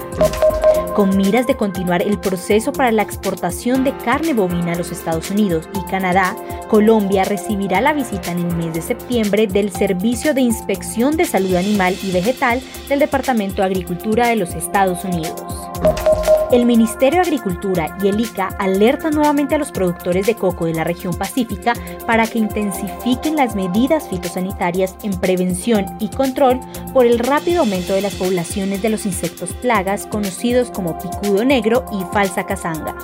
Con 0.94 1.16
miras 1.16 1.47
de 1.47 1.57
continuar 1.57 2.03
el 2.03 2.18
proceso 2.18 2.73
para 2.73 2.92
la 2.92 3.03
exportación 3.03 3.83
de 3.83 3.94
carne 3.97 4.33
bovina 4.33 4.73
a 4.73 4.77
los 4.77 4.92
Estados 4.92 5.31
Unidos 5.31 5.68
y 5.75 5.90
Canadá, 5.90 6.37
Colombia 6.68 7.25
recibirá 7.25 7.81
la 7.81 7.92
visita 7.92 8.31
en 8.31 8.38
el 8.38 8.57
mes 8.57 8.75
de 8.75 8.81
septiembre 8.81 9.49
del 9.49 9.73
Servicio 9.73 10.35
de 10.35 10.42
Inspección 10.42 11.16
de 11.16 11.25
Salud 11.25 11.57
Animal 11.57 11.73
y 11.74 12.12
Vegetal 12.12 12.60
del 12.88 13.00
Departamento 13.00 13.56
de 13.56 13.64
Agricultura 13.64 14.28
de 14.28 14.37
los 14.37 14.50
Estados 14.54 15.04
Unidos. 15.04 15.42
El 16.52 16.66
Ministerio 16.66 17.20
de 17.20 17.26
Agricultura 17.26 17.98
y 18.00 18.06
el 18.06 18.20
ICA 18.20 18.46
alertan 18.60 19.14
nuevamente 19.14 19.56
a 19.56 19.58
los 19.58 19.72
productores 19.72 20.26
de 20.26 20.37
coco 20.37 20.66
de 20.66 20.74
la 20.74 20.84
región 20.84 21.12
pacífica 21.14 21.72
para 22.06 22.28
que 22.28 22.38
intensifiquen 22.38 23.34
las 23.34 23.56
medidas 23.56 24.08
fitosanitarias 24.08 24.94
en 25.02 25.18
prevención 25.18 25.87
y 25.98 26.10
control 26.10 26.60
por 26.92 27.06
el 27.06 27.18
rápido 27.18 27.60
aumento 27.60 27.94
de 27.94 28.02
las 28.02 28.14
poblaciones 28.14 28.82
de 28.82 28.90
los 28.90 29.04
insectos 29.04 29.52
plagas 29.54 30.06
conocidos 30.06 30.70
como 30.70 30.96
picudo 30.96 31.44
negro 31.44 31.84
y 31.90 32.04
falsa 32.14 32.46
casanga. 32.46 32.94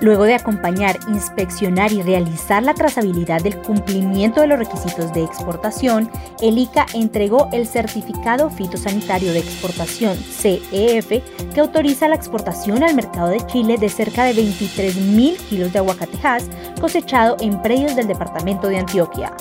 Luego 0.00 0.24
de 0.24 0.34
acompañar, 0.34 0.98
inspeccionar 1.08 1.92
y 1.92 2.02
realizar 2.02 2.62
la 2.62 2.74
trazabilidad 2.74 3.42
del 3.42 3.56
cumplimiento 3.56 4.40
de 4.40 4.46
los 4.46 4.58
requisitos 4.58 5.12
de 5.12 5.24
exportación, 5.24 6.10
el 6.40 6.56
ICA 6.58 6.86
entregó 6.94 7.48
el 7.52 7.66
Certificado 7.66 8.48
Fitosanitario 8.48 9.32
de 9.32 9.40
Exportación 9.40 10.16
CEF 10.16 11.08
que 11.52 11.60
autoriza 11.60 12.08
la 12.08 12.14
exportación 12.14 12.84
al 12.84 12.94
mercado 12.94 13.28
de 13.28 13.44
Chile 13.46 13.76
de 13.76 13.88
cerca 13.88 14.24
de 14.24 14.34
23.000 14.34 15.36
kilos 15.48 15.72
de 15.72 15.78
aguacatejas 15.80 16.44
cosechado 16.80 17.36
en 17.40 17.60
predios 17.60 17.96
del 17.96 18.06
departamento 18.06 18.68
de 18.68 18.78
Antioquia. 18.78 19.32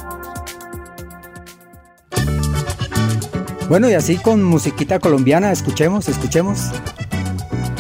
Bueno, 3.70 3.90
y 3.90 3.94
así 3.94 4.16
con 4.16 4.44
musiquita 4.44 5.00
colombiana, 5.00 5.52
escuchemos, 5.52 6.08
escuchemos. 6.08 6.72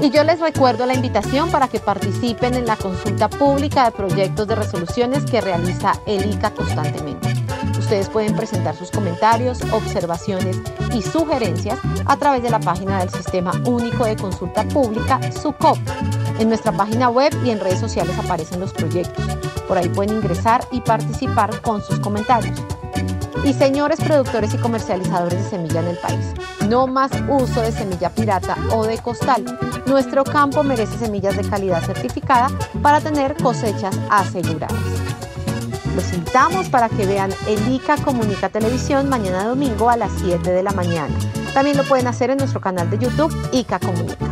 Y 0.00 0.10
yo 0.10 0.22
les 0.22 0.38
recuerdo 0.38 0.86
la 0.86 0.94
invitación 0.94 1.50
para 1.50 1.66
que 1.66 1.80
participen 1.80 2.54
en 2.54 2.66
la 2.66 2.76
consulta 2.76 3.28
pública 3.28 3.86
de 3.86 3.90
proyectos 3.90 4.46
de 4.46 4.54
resoluciones 4.54 5.24
que 5.24 5.40
realiza 5.40 6.00
el 6.06 6.30
ICA 6.30 6.52
constantemente. 6.52 7.34
Ustedes 7.78 8.08
pueden 8.08 8.36
presentar 8.36 8.76
sus 8.76 8.90
comentarios, 8.90 9.60
observaciones 9.72 10.60
y 10.94 11.02
sugerencias 11.02 11.78
a 12.06 12.16
través 12.16 12.42
de 12.42 12.50
la 12.50 12.60
página 12.60 13.00
del 13.00 13.10
Sistema 13.10 13.52
Único 13.64 14.04
de 14.04 14.16
Consulta 14.16 14.62
Pública, 14.68 15.20
SUCOP. 15.32 15.78
En 16.38 16.48
nuestra 16.48 16.72
página 16.72 17.08
web 17.08 17.32
y 17.44 17.50
en 17.50 17.60
redes 17.60 17.80
sociales 17.80 18.16
aparecen 18.18 18.60
los 18.60 18.72
proyectos. 18.72 19.24
Por 19.66 19.78
ahí 19.78 19.88
pueden 19.88 20.16
ingresar 20.16 20.66
y 20.70 20.80
participar 20.80 21.60
con 21.62 21.82
sus 21.82 21.98
comentarios. 21.98 22.60
Y 23.42 23.52
señores 23.52 24.00
productores 24.00 24.54
y 24.54 24.58
comercializadores 24.58 25.42
de 25.42 25.50
semilla 25.50 25.80
en 25.80 25.88
el 25.88 25.98
país, 25.98 26.32
no 26.68 26.86
más 26.86 27.10
uso 27.28 27.60
de 27.60 27.72
semilla 27.72 28.10
pirata 28.10 28.56
o 28.72 28.84
de 28.84 28.98
costal. 28.98 29.44
Nuestro 29.86 30.24
campo 30.24 30.62
merece 30.62 30.96
semillas 30.98 31.36
de 31.36 31.48
calidad 31.48 31.82
certificada 31.82 32.48
para 32.82 33.00
tener 33.00 33.34
cosechas 33.36 33.98
aseguradas. 34.10 34.78
Los 35.94 36.12
invitamos 36.12 36.68
para 36.68 36.88
que 36.88 37.06
vean 37.06 37.30
el 37.46 37.72
ICA 37.72 37.96
Comunica 37.98 38.48
Televisión 38.48 39.08
mañana 39.08 39.44
domingo 39.44 39.90
a 39.90 39.96
las 39.96 40.10
7 40.20 40.50
de 40.50 40.62
la 40.62 40.72
mañana. 40.72 41.14
También 41.52 41.76
lo 41.76 41.84
pueden 41.84 42.08
hacer 42.08 42.30
en 42.30 42.38
nuestro 42.38 42.60
canal 42.60 42.90
de 42.90 42.98
YouTube 42.98 43.32
ICA 43.52 43.78
Comunica. 43.78 44.26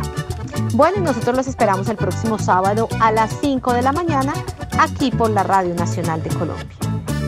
Bueno, 0.73 0.97
y 0.97 1.01
nosotros 1.01 1.37
los 1.37 1.47
esperamos 1.47 1.87
el 1.87 1.97
próximo 1.97 2.37
sábado 2.37 2.89
a 2.99 3.11
las 3.11 3.31
5 3.39 3.73
de 3.73 3.81
la 3.81 3.91
mañana 3.91 4.33
aquí 4.77 5.11
por 5.11 5.29
la 5.29 5.43
Radio 5.43 5.73
Nacional 5.75 6.21
de 6.21 6.29
Colombia. 6.31 6.82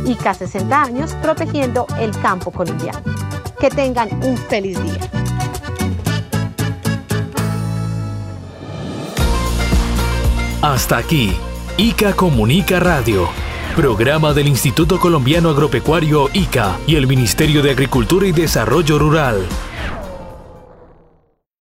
ICA 0.05 0.33
60 0.33 0.81
años 0.81 1.13
protegiendo 1.21 1.87
el 1.99 2.11
campo 2.19 2.51
colombiano. 2.51 3.01
Que 3.59 3.69
tengan 3.69 4.09
un 4.23 4.37
feliz 4.37 4.81
día. 4.83 5.09
Hasta 10.61 10.97
aquí, 10.97 11.35
ICA 11.77 12.13
Comunica 12.13 12.79
Radio, 12.79 13.29
programa 13.75 14.33
del 14.33 14.47
Instituto 14.47 14.99
Colombiano 14.99 15.49
Agropecuario 15.49 16.29
ICA 16.33 16.79
y 16.87 16.95
el 16.95 17.05
Ministerio 17.05 17.61
de 17.61 17.71
Agricultura 17.71 18.25
y 18.25 18.31
Desarrollo 18.31 18.97
Rural. 18.97 19.45